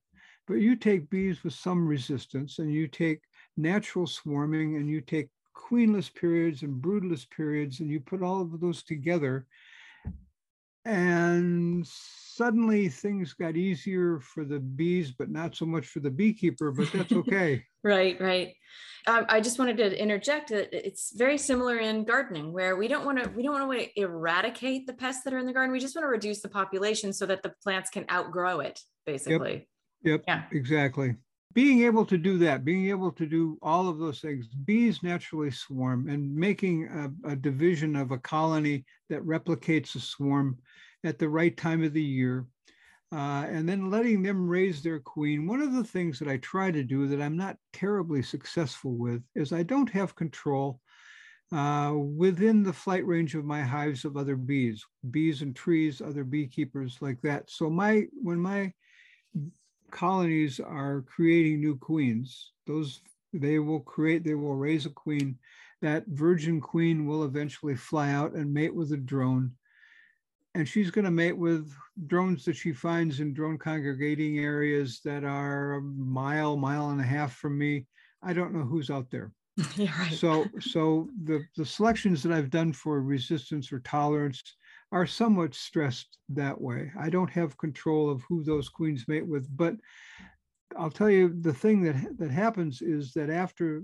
but 0.47 0.55
you 0.55 0.75
take 0.75 1.09
bees 1.09 1.43
with 1.43 1.53
some 1.53 1.87
resistance 1.87 2.59
and 2.59 2.73
you 2.73 2.87
take 2.87 3.21
natural 3.57 4.07
swarming 4.07 4.75
and 4.77 4.89
you 4.89 5.01
take 5.01 5.29
queenless 5.55 6.13
periods 6.13 6.63
and 6.63 6.81
broodless 6.81 7.25
periods 7.25 7.79
and 7.79 7.89
you 7.89 7.99
put 7.99 8.21
all 8.21 8.41
of 8.41 8.59
those 8.59 8.83
together 8.83 9.45
and 10.85 11.85
suddenly 11.87 12.89
things 12.89 13.33
got 13.33 13.55
easier 13.55 14.19
for 14.19 14.43
the 14.43 14.59
bees 14.59 15.11
but 15.11 15.29
not 15.29 15.55
so 15.55 15.65
much 15.65 15.85
for 15.85 15.99
the 15.99 16.09
beekeeper 16.09 16.71
but 16.71 16.91
that's 16.91 17.11
okay. 17.11 17.63
Right 17.83 18.19
right. 18.19 18.53
Um, 19.07 19.25
i 19.29 19.41
just 19.41 19.59
wanted 19.59 19.77
to 19.77 19.99
interject 19.99 20.49
that 20.49 20.69
it's 20.71 21.15
very 21.15 21.37
similar 21.37 21.77
in 21.77 22.03
gardening 22.03 22.51
where 22.53 22.75
we 22.75 22.87
don't 22.87 23.05
want 23.05 23.21
to 23.21 23.29
we 23.29 23.43
don't 23.43 23.67
want 23.67 23.79
to 23.79 23.99
eradicate 23.99 24.87
the 24.87 24.93
pests 24.93 25.23
that 25.23 25.33
are 25.33 25.39
in 25.39 25.45
the 25.45 25.53
garden. 25.53 25.71
We 25.71 25.79
just 25.79 25.95
want 25.95 26.03
to 26.03 26.09
reduce 26.09 26.41
the 26.41 26.49
population 26.49 27.13
so 27.13 27.25
that 27.27 27.43
the 27.43 27.53
plants 27.63 27.89
can 27.89 28.05
outgrow 28.11 28.59
it 28.61 28.79
basically. 29.05 29.53
yep, 29.53 29.65
yep 30.03 30.23
yeah 30.27 30.43
exactly 30.51 31.15
being 31.53 31.83
able 31.83 32.05
to 32.05 32.17
do 32.17 32.37
that, 32.39 32.63
being 32.63 32.89
able 32.89 33.11
to 33.11 33.25
do 33.25 33.57
all 33.61 33.89
of 33.89 33.99
those 33.99 34.19
things, 34.19 34.47
bees 34.47 35.03
naturally 35.03 35.51
swarm 35.51 36.07
and 36.07 36.33
making 36.33 36.87
a, 36.87 37.31
a, 37.31 37.35
division 37.35 37.95
of 37.95 38.11
a 38.11 38.17
colony 38.17 38.85
that 39.09 39.25
replicates 39.25 39.95
a 39.95 39.99
swarm 39.99 40.57
at 41.03 41.19
the 41.19 41.27
right 41.27 41.55
time 41.57 41.83
of 41.83 41.93
the 41.93 42.01
year, 42.01 42.45
uh, 43.11 43.45
and 43.49 43.67
then 43.67 43.89
letting 43.89 44.23
them 44.23 44.47
raise 44.47 44.81
their 44.81 44.99
queen. 44.99 45.47
One 45.47 45.61
of 45.61 45.73
the 45.73 45.83
things 45.83 46.19
that 46.19 46.27
I 46.27 46.37
try 46.37 46.71
to 46.71 46.83
do 46.83 47.07
that 47.07 47.21
I'm 47.21 47.37
not 47.37 47.57
terribly 47.73 48.23
successful 48.23 48.93
with 48.93 49.21
is 49.35 49.51
I 49.51 49.63
don't 49.63 49.89
have 49.89 50.15
control 50.15 50.79
uh, 51.51 51.93
within 51.95 52.63
the 52.63 52.71
flight 52.71 53.05
range 53.05 53.35
of 53.35 53.43
my 53.43 53.61
hives 53.61 54.05
of 54.05 54.15
other 54.15 54.37
bees, 54.37 54.85
bees 55.09 55.41
and 55.41 55.53
trees, 55.53 56.01
other 56.01 56.23
beekeepers 56.23 56.97
like 57.01 57.19
that. 57.23 57.49
So 57.49 57.69
my 57.69 58.05
when 58.13 58.39
my 58.39 58.71
colonies 59.91 60.59
are 60.59 61.03
creating 61.07 61.59
new 61.59 61.75
queens. 61.75 62.51
Those 62.65 63.01
they 63.33 63.59
will 63.59 63.79
create, 63.79 64.23
they 64.23 64.35
will 64.35 64.55
raise 64.55 64.85
a 64.85 64.89
queen. 64.89 65.37
That 65.81 66.05
virgin 66.07 66.61
queen 66.61 67.05
will 67.05 67.23
eventually 67.23 67.75
fly 67.75 68.11
out 68.11 68.33
and 68.33 68.53
mate 68.53 68.75
with 68.75 68.91
a 68.91 68.97
drone. 68.97 69.51
And 70.53 70.67
she's 70.67 70.91
going 70.91 71.05
to 71.05 71.11
mate 71.11 71.37
with 71.37 71.73
drones 72.07 72.43
that 72.45 72.57
she 72.57 72.73
finds 72.73 73.19
in 73.19 73.33
drone 73.33 73.57
congregating 73.57 74.39
areas 74.39 74.99
that 75.05 75.23
are 75.23 75.75
a 75.75 75.81
mile, 75.81 76.57
mile 76.57 76.89
and 76.89 76.99
a 76.99 77.05
half 77.05 77.35
from 77.35 77.57
me. 77.57 77.85
I 78.21 78.33
don't 78.33 78.53
know 78.53 78.63
who's 78.63 78.89
out 78.89 79.09
there. 79.09 79.31
yeah, 79.75 79.97
right. 79.97 80.11
So, 80.11 80.45
so 80.59 81.09
the, 81.23 81.43
the 81.55 81.65
selections 81.65 82.21
that 82.23 82.33
I've 82.33 82.49
done 82.49 82.73
for 82.73 83.01
resistance 83.01 83.71
or 83.71 83.79
tolerance 83.79 84.41
are 84.91 85.05
somewhat 85.05 85.55
stressed 85.55 86.17
that 86.29 86.59
way. 86.59 86.91
I 86.99 87.09
don't 87.09 87.29
have 87.29 87.57
control 87.57 88.09
of 88.09 88.23
who 88.27 88.43
those 88.43 88.69
queens 88.69 89.05
mate 89.07 89.25
with, 89.25 89.47
but 89.55 89.75
I'll 90.77 90.91
tell 90.91 91.09
you 91.09 91.35
the 91.41 91.53
thing 91.53 91.83
that 91.83 92.17
that 92.17 92.31
happens 92.31 92.81
is 92.81 93.13
that 93.13 93.29
after 93.29 93.83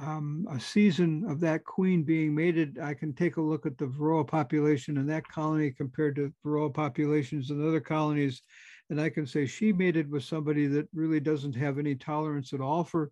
um, 0.00 0.46
a 0.50 0.60
season 0.60 1.24
of 1.28 1.40
that 1.40 1.64
queen 1.64 2.04
being 2.04 2.34
mated, 2.34 2.78
I 2.80 2.94
can 2.94 3.12
take 3.12 3.36
a 3.36 3.42
look 3.42 3.66
at 3.66 3.78
the 3.78 3.86
varroa 3.86 4.26
population 4.26 4.96
in 4.96 5.06
that 5.08 5.26
colony 5.26 5.72
compared 5.72 6.16
to 6.16 6.32
varroa 6.44 6.72
populations 6.72 7.50
in 7.50 7.66
other 7.66 7.80
colonies. 7.80 8.42
And 8.90 9.00
I 9.00 9.08
can 9.10 9.26
say 9.26 9.46
she 9.46 9.72
mated 9.72 10.10
with 10.10 10.24
somebody 10.24 10.66
that 10.68 10.88
really 10.92 11.20
doesn't 11.20 11.54
have 11.56 11.78
any 11.78 11.94
tolerance 11.94 12.52
at 12.52 12.60
all 12.60 12.84
for 12.84 13.10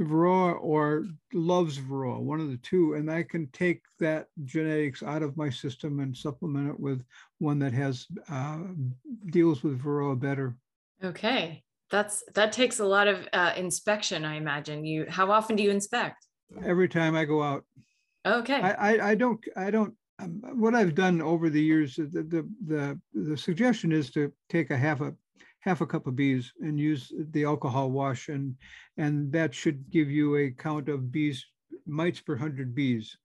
varroa 0.00 0.58
or 0.60 1.06
loves 1.32 1.78
varroa, 1.78 2.20
one 2.20 2.40
of 2.40 2.50
the 2.50 2.58
two. 2.58 2.94
And 2.94 3.10
I 3.10 3.22
can 3.22 3.46
take 3.48 3.82
that 3.98 4.28
genetics 4.44 5.02
out 5.02 5.22
of 5.22 5.36
my 5.36 5.50
system 5.50 6.00
and 6.00 6.16
supplement 6.16 6.70
it 6.70 6.80
with 6.80 7.04
one 7.38 7.58
that 7.60 7.72
has 7.72 8.06
uh, 8.28 8.58
deals 9.30 9.62
with 9.62 9.82
varroa 9.82 10.18
better. 10.18 10.56
Okay 11.02 11.62
that's 11.90 12.24
that 12.34 12.52
takes 12.52 12.80
a 12.80 12.84
lot 12.84 13.06
of 13.06 13.28
uh, 13.32 13.52
inspection 13.56 14.24
i 14.24 14.36
imagine 14.36 14.84
you 14.84 15.06
how 15.08 15.30
often 15.30 15.56
do 15.56 15.62
you 15.62 15.70
inspect 15.70 16.26
every 16.64 16.88
time 16.88 17.14
i 17.14 17.24
go 17.24 17.42
out 17.42 17.64
okay 18.26 18.60
i 18.60 18.72
i, 18.72 19.10
I 19.10 19.14
don't 19.14 19.40
i 19.56 19.70
don't 19.70 19.94
um, 20.18 20.40
what 20.54 20.74
i've 20.74 20.94
done 20.94 21.20
over 21.20 21.48
the 21.50 21.62
years 21.62 21.96
the, 21.96 22.04
the 22.04 22.48
the 22.66 23.00
the 23.14 23.36
suggestion 23.36 23.92
is 23.92 24.10
to 24.12 24.32
take 24.48 24.70
a 24.70 24.76
half 24.76 25.00
a 25.00 25.14
half 25.66 25.80
a 25.80 25.86
cup 25.86 26.06
of 26.06 26.16
bees 26.16 26.52
and 26.60 26.78
use 26.78 27.12
the 27.32 27.44
alcohol 27.44 27.90
wash 27.90 28.28
and 28.28 28.54
and 28.96 29.32
that 29.32 29.52
should 29.52 29.90
give 29.90 30.08
you 30.08 30.36
a 30.36 30.50
count 30.50 30.88
of 30.88 31.10
bees 31.10 31.44
mites 31.86 32.20
per 32.20 32.34
100 32.34 32.74
bees 32.74 33.18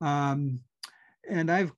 um, 0.00 0.60
and 1.28 1.50
i've 1.50 1.72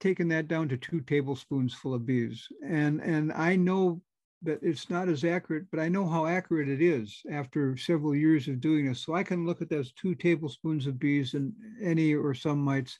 taken 0.00 0.28
that 0.28 0.48
down 0.48 0.68
to 0.68 0.76
two 0.76 1.00
tablespoons 1.00 1.74
full 1.74 1.94
of 1.94 2.06
bees 2.06 2.46
and 2.64 3.00
and 3.00 3.32
i 3.32 3.54
know 3.54 4.00
that 4.42 4.60
it's 4.62 4.88
not 4.88 5.08
as 5.08 5.24
accurate, 5.24 5.64
but 5.70 5.80
I 5.80 5.88
know 5.88 6.06
how 6.06 6.26
accurate 6.26 6.68
it 6.68 6.80
is 6.80 7.22
after 7.30 7.76
several 7.76 8.14
years 8.14 8.46
of 8.46 8.60
doing 8.60 8.86
this. 8.86 9.00
So 9.00 9.14
I 9.14 9.24
can 9.24 9.44
look 9.44 9.60
at 9.60 9.68
those 9.68 9.92
two 9.92 10.14
tablespoons 10.14 10.86
of 10.86 10.98
bees 10.98 11.34
and 11.34 11.52
any 11.82 12.14
or 12.14 12.34
some 12.34 12.60
mites, 12.60 12.98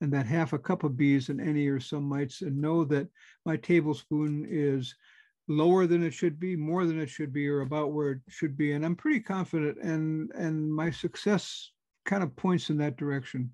and 0.00 0.12
that 0.12 0.26
half 0.26 0.52
a 0.52 0.58
cup 0.58 0.82
of 0.82 0.96
bees 0.96 1.28
and 1.28 1.40
any 1.40 1.68
or 1.68 1.78
some 1.78 2.02
mites, 2.02 2.42
and 2.42 2.60
know 2.60 2.84
that 2.86 3.08
my 3.46 3.56
tablespoon 3.56 4.46
is 4.50 4.94
lower 5.50 5.86
than 5.86 6.02
it 6.02 6.14
should 6.14 6.38
be, 6.38 6.54
more 6.56 6.86
than 6.86 6.98
it 7.00 7.10
should 7.10 7.32
be, 7.32 7.48
or 7.48 7.60
about 7.60 7.92
where 7.92 8.12
it 8.12 8.20
should 8.28 8.56
be. 8.56 8.72
And 8.72 8.84
I'm 8.84 8.96
pretty 8.96 9.20
confident, 9.20 9.78
and 9.82 10.30
and 10.30 10.72
my 10.72 10.90
success 10.90 11.72
kind 12.06 12.22
of 12.22 12.34
points 12.36 12.70
in 12.70 12.78
that 12.78 12.96
direction. 12.96 13.50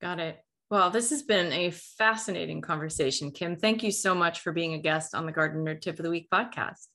Got 0.00 0.20
it. 0.20 0.38
Well, 0.70 0.90
this 0.90 1.10
has 1.10 1.22
been 1.22 1.52
a 1.52 1.70
fascinating 1.70 2.60
conversation, 2.60 3.30
Kim. 3.30 3.56
Thank 3.56 3.82
you 3.82 3.90
so 3.90 4.14
much 4.14 4.40
for 4.40 4.52
being 4.52 4.74
a 4.74 4.78
guest 4.78 5.14
on 5.14 5.26
the 5.26 5.32
Garden 5.32 5.64
Nerd 5.64 5.80
Tip 5.80 5.98
of 5.98 6.04
the 6.04 6.10
Week 6.10 6.28
podcast. 6.32 6.86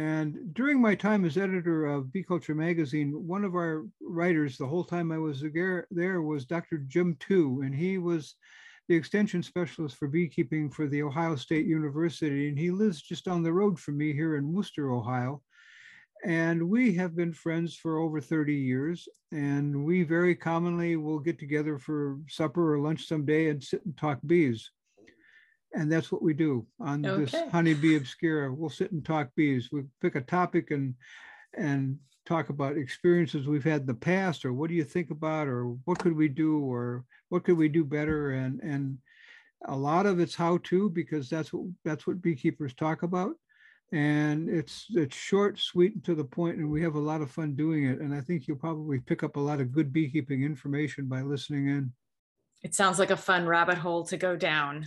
And 0.00 0.54
during 0.54 0.80
my 0.80 0.94
time 0.94 1.26
as 1.26 1.36
editor 1.36 1.84
of 1.84 2.10
Bee 2.10 2.22
Culture 2.22 2.54
magazine, 2.54 3.12
one 3.12 3.44
of 3.44 3.54
our 3.54 3.84
writers, 4.00 4.56
the 4.56 4.66
whole 4.66 4.82
time 4.82 5.12
I 5.12 5.18
was 5.18 5.44
there, 5.90 6.22
was 6.22 6.46
Dr. 6.46 6.78
Jim 6.78 7.18
Tew, 7.20 7.60
and 7.60 7.74
he 7.74 7.98
was 7.98 8.34
the 8.88 8.94
extension 8.94 9.42
specialist 9.42 9.96
for 9.96 10.08
beekeeping 10.08 10.70
for 10.70 10.88
the 10.88 11.02
Ohio 11.02 11.36
State 11.36 11.66
University. 11.66 12.48
And 12.48 12.58
he 12.58 12.70
lives 12.70 13.02
just 13.02 13.26
down 13.26 13.42
the 13.42 13.52
road 13.52 13.78
from 13.78 13.98
me 13.98 14.14
here 14.14 14.36
in 14.36 14.54
Wooster, 14.54 14.90
Ohio. 14.90 15.42
And 16.24 16.70
we 16.70 16.94
have 16.94 17.14
been 17.14 17.34
friends 17.34 17.76
for 17.76 17.98
over 17.98 18.22
30 18.22 18.54
years. 18.54 19.06
And 19.32 19.84
we 19.84 20.02
very 20.02 20.34
commonly 20.34 20.96
will 20.96 21.18
get 21.18 21.38
together 21.38 21.78
for 21.78 22.18
supper 22.26 22.72
or 22.72 22.78
lunch 22.78 23.06
someday 23.06 23.50
and 23.50 23.62
sit 23.62 23.84
and 23.84 23.94
talk 23.98 24.18
bees. 24.26 24.70
And 25.74 25.90
that's 25.90 26.10
what 26.10 26.22
we 26.22 26.34
do 26.34 26.66
on 26.80 27.06
okay. 27.06 27.24
this 27.24 27.50
honeybee 27.52 27.96
obscura. 27.96 28.52
We'll 28.52 28.70
sit 28.70 28.92
and 28.92 29.04
talk 29.04 29.30
bees. 29.36 29.70
We 29.70 29.82
pick 30.00 30.16
a 30.16 30.20
topic 30.20 30.70
and 30.70 30.94
and 31.56 31.98
talk 32.26 32.48
about 32.48 32.76
experiences 32.76 33.46
we've 33.46 33.64
had 33.64 33.82
in 33.82 33.86
the 33.86 33.94
past, 33.94 34.44
or 34.44 34.52
what 34.52 34.68
do 34.68 34.74
you 34.74 34.84
think 34.84 35.10
about, 35.10 35.48
or 35.48 35.66
what 35.84 35.98
could 35.98 36.16
we 36.16 36.28
do, 36.28 36.58
or 36.58 37.04
what 37.28 37.44
could 37.44 37.56
we 37.56 37.68
do 37.68 37.84
better, 37.84 38.30
and 38.32 38.60
and 38.60 38.98
a 39.66 39.76
lot 39.76 40.06
of 40.06 40.20
it's 40.20 40.34
how 40.34 40.58
to 40.64 40.90
because 40.90 41.28
that's 41.28 41.52
what 41.52 41.66
that's 41.84 42.06
what 42.06 42.22
beekeepers 42.22 42.74
talk 42.74 43.02
about 43.02 43.32
and 43.92 44.48
it's 44.48 44.86
it's 44.90 45.16
short 45.16 45.58
sweet 45.58 45.94
and 45.94 46.04
to 46.04 46.14
the 46.14 46.24
point 46.24 46.58
and 46.58 46.70
we 46.70 46.82
have 46.82 46.94
a 46.94 47.00
lot 47.00 47.20
of 47.20 47.30
fun 47.30 47.54
doing 47.54 47.84
it 47.84 48.00
and 48.00 48.14
i 48.14 48.20
think 48.20 48.46
you'll 48.46 48.56
probably 48.56 49.00
pick 49.00 49.22
up 49.22 49.36
a 49.36 49.40
lot 49.40 49.60
of 49.60 49.72
good 49.72 49.92
beekeeping 49.92 50.44
information 50.44 51.06
by 51.06 51.20
listening 51.20 51.68
in 51.68 51.92
it 52.62 52.74
sounds 52.74 52.98
like 52.98 53.10
a 53.10 53.16
fun 53.16 53.46
rabbit 53.46 53.78
hole 53.78 54.04
to 54.06 54.16
go 54.18 54.36
down. 54.36 54.86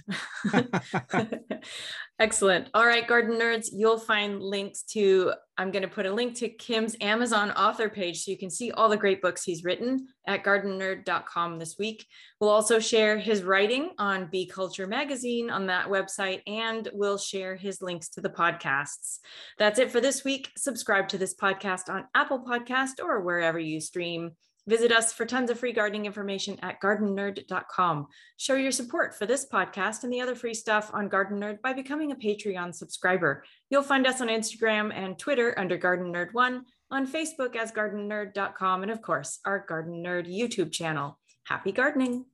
Excellent. 2.19 2.69
All 2.75 2.85
right, 2.85 3.07
garden 3.07 3.39
nerds, 3.39 3.69
you'll 3.73 3.97
find 3.97 4.41
links 4.41 4.83
to, 4.91 5.33
I'm 5.57 5.71
going 5.71 5.81
to 5.81 5.87
put 5.87 6.05
a 6.05 6.13
link 6.13 6.35
to 6.37 6.49
Kim's 6.49 6.95
Amazon 7.01 7.49
author 7.51 7.89
page 7.89 8.21
so 8.21 8.29
you 8.29 8.37
can 8.37 8.51
see 8.51 8.71
all 8.71 8.89
the 8.89 8.97
great 8.97 9.21
books 9.23 9.43
he's 9.43 9.63
written 9.63 10.07
at 10.27 10.43
gardennerd.com 10.43 11.57
this 11.57 11.75
week. 11.79 12.05
We'll 12.39 12.51
also 12.51 12.79
share 12.79 13.17
his 13.17 13.41
writing 13.41 13.89
on 13.97 14.29
Bee 14.31 14.45
Culture 14.45 14.85
Magazine 14.85 15.49
on 15.49 15.65
that 15.67 15.87
website, 15.87 16.41
and 16.45 16.87
we'll 16.93 17.17
share 17.17 17.55
his 17.55 17.81
links 17.81 18.09
to 18.09 18.21
the 18.21 18.29
podcasts. 18.29 19.17
That's 19.57 19.79
it 19.79 19.91
for 19.91 19.99
this 19.99 20.23
week. 20.23 20.51
Subscribe 20.55 21.07
to 21.09 21.17
this 21.17 21.33
podcast 21.33 21.89
on 21.89 22.05
Apple 22.13 22.45
Podcast 22.45 23.03
or 23.03 23.21
wherever 23.21 23.59
you 23.59 23.81
stream. 23.81 24.33
Visit 24.67 24.91
us 24.91 25.11
for 25.11 25.25
tons 25.25 25.49
of 25.49 25.59
free 25.59 25.73
gardening 25.73 26.05
information 26.05 26.57
at 26.61 26.81
gardennerd.com. 26.81 28.07
Show 28.37 28.55
your 28.55 28.71
support 28.71 29.13
for 29.13 29.25
this 29.25 29.45
podcast 29.51 30.03
and 30.03 30.13
the 30.13 30.21
other 30.21 30.35
free 30.35 30.53
stuff 30.53 30.89
on 30.93 31.09
Garden 31.09 31.39
Nerd 31.39 31.61
by 31.61 31.73
becoming 31.73 32.11
a 32.11 32.15
Patreon 32.15 32.73
subscriber. 32.73 33.43
You'll 33.69 33.83
find 33.83 34.07
us 34.07 34.21
on 34.21 34.29
Instagram 34.29 34.93
and 34.93 35.19
Twitter 35.19 35.53
under 35.57 35.77
Garden 35.77 36.13
Nerd 36.13 36.33
One, 36.33 36.63
on 36.91 37.07
Facebook 37.07 37.55
as 37.55 37.71
gardennerd.com, 37.71 38.83
and 38.83 38.91
of 38.91 39.01
course, 39.01 39.39
our 39.45 39.65
Garden 39.67 40.03
Nerd 40.03 40.31
YouTube 40.31 40.71
channel. 40.71 41.19
Happy 41.45 41.71
gardening! 41.71 42.32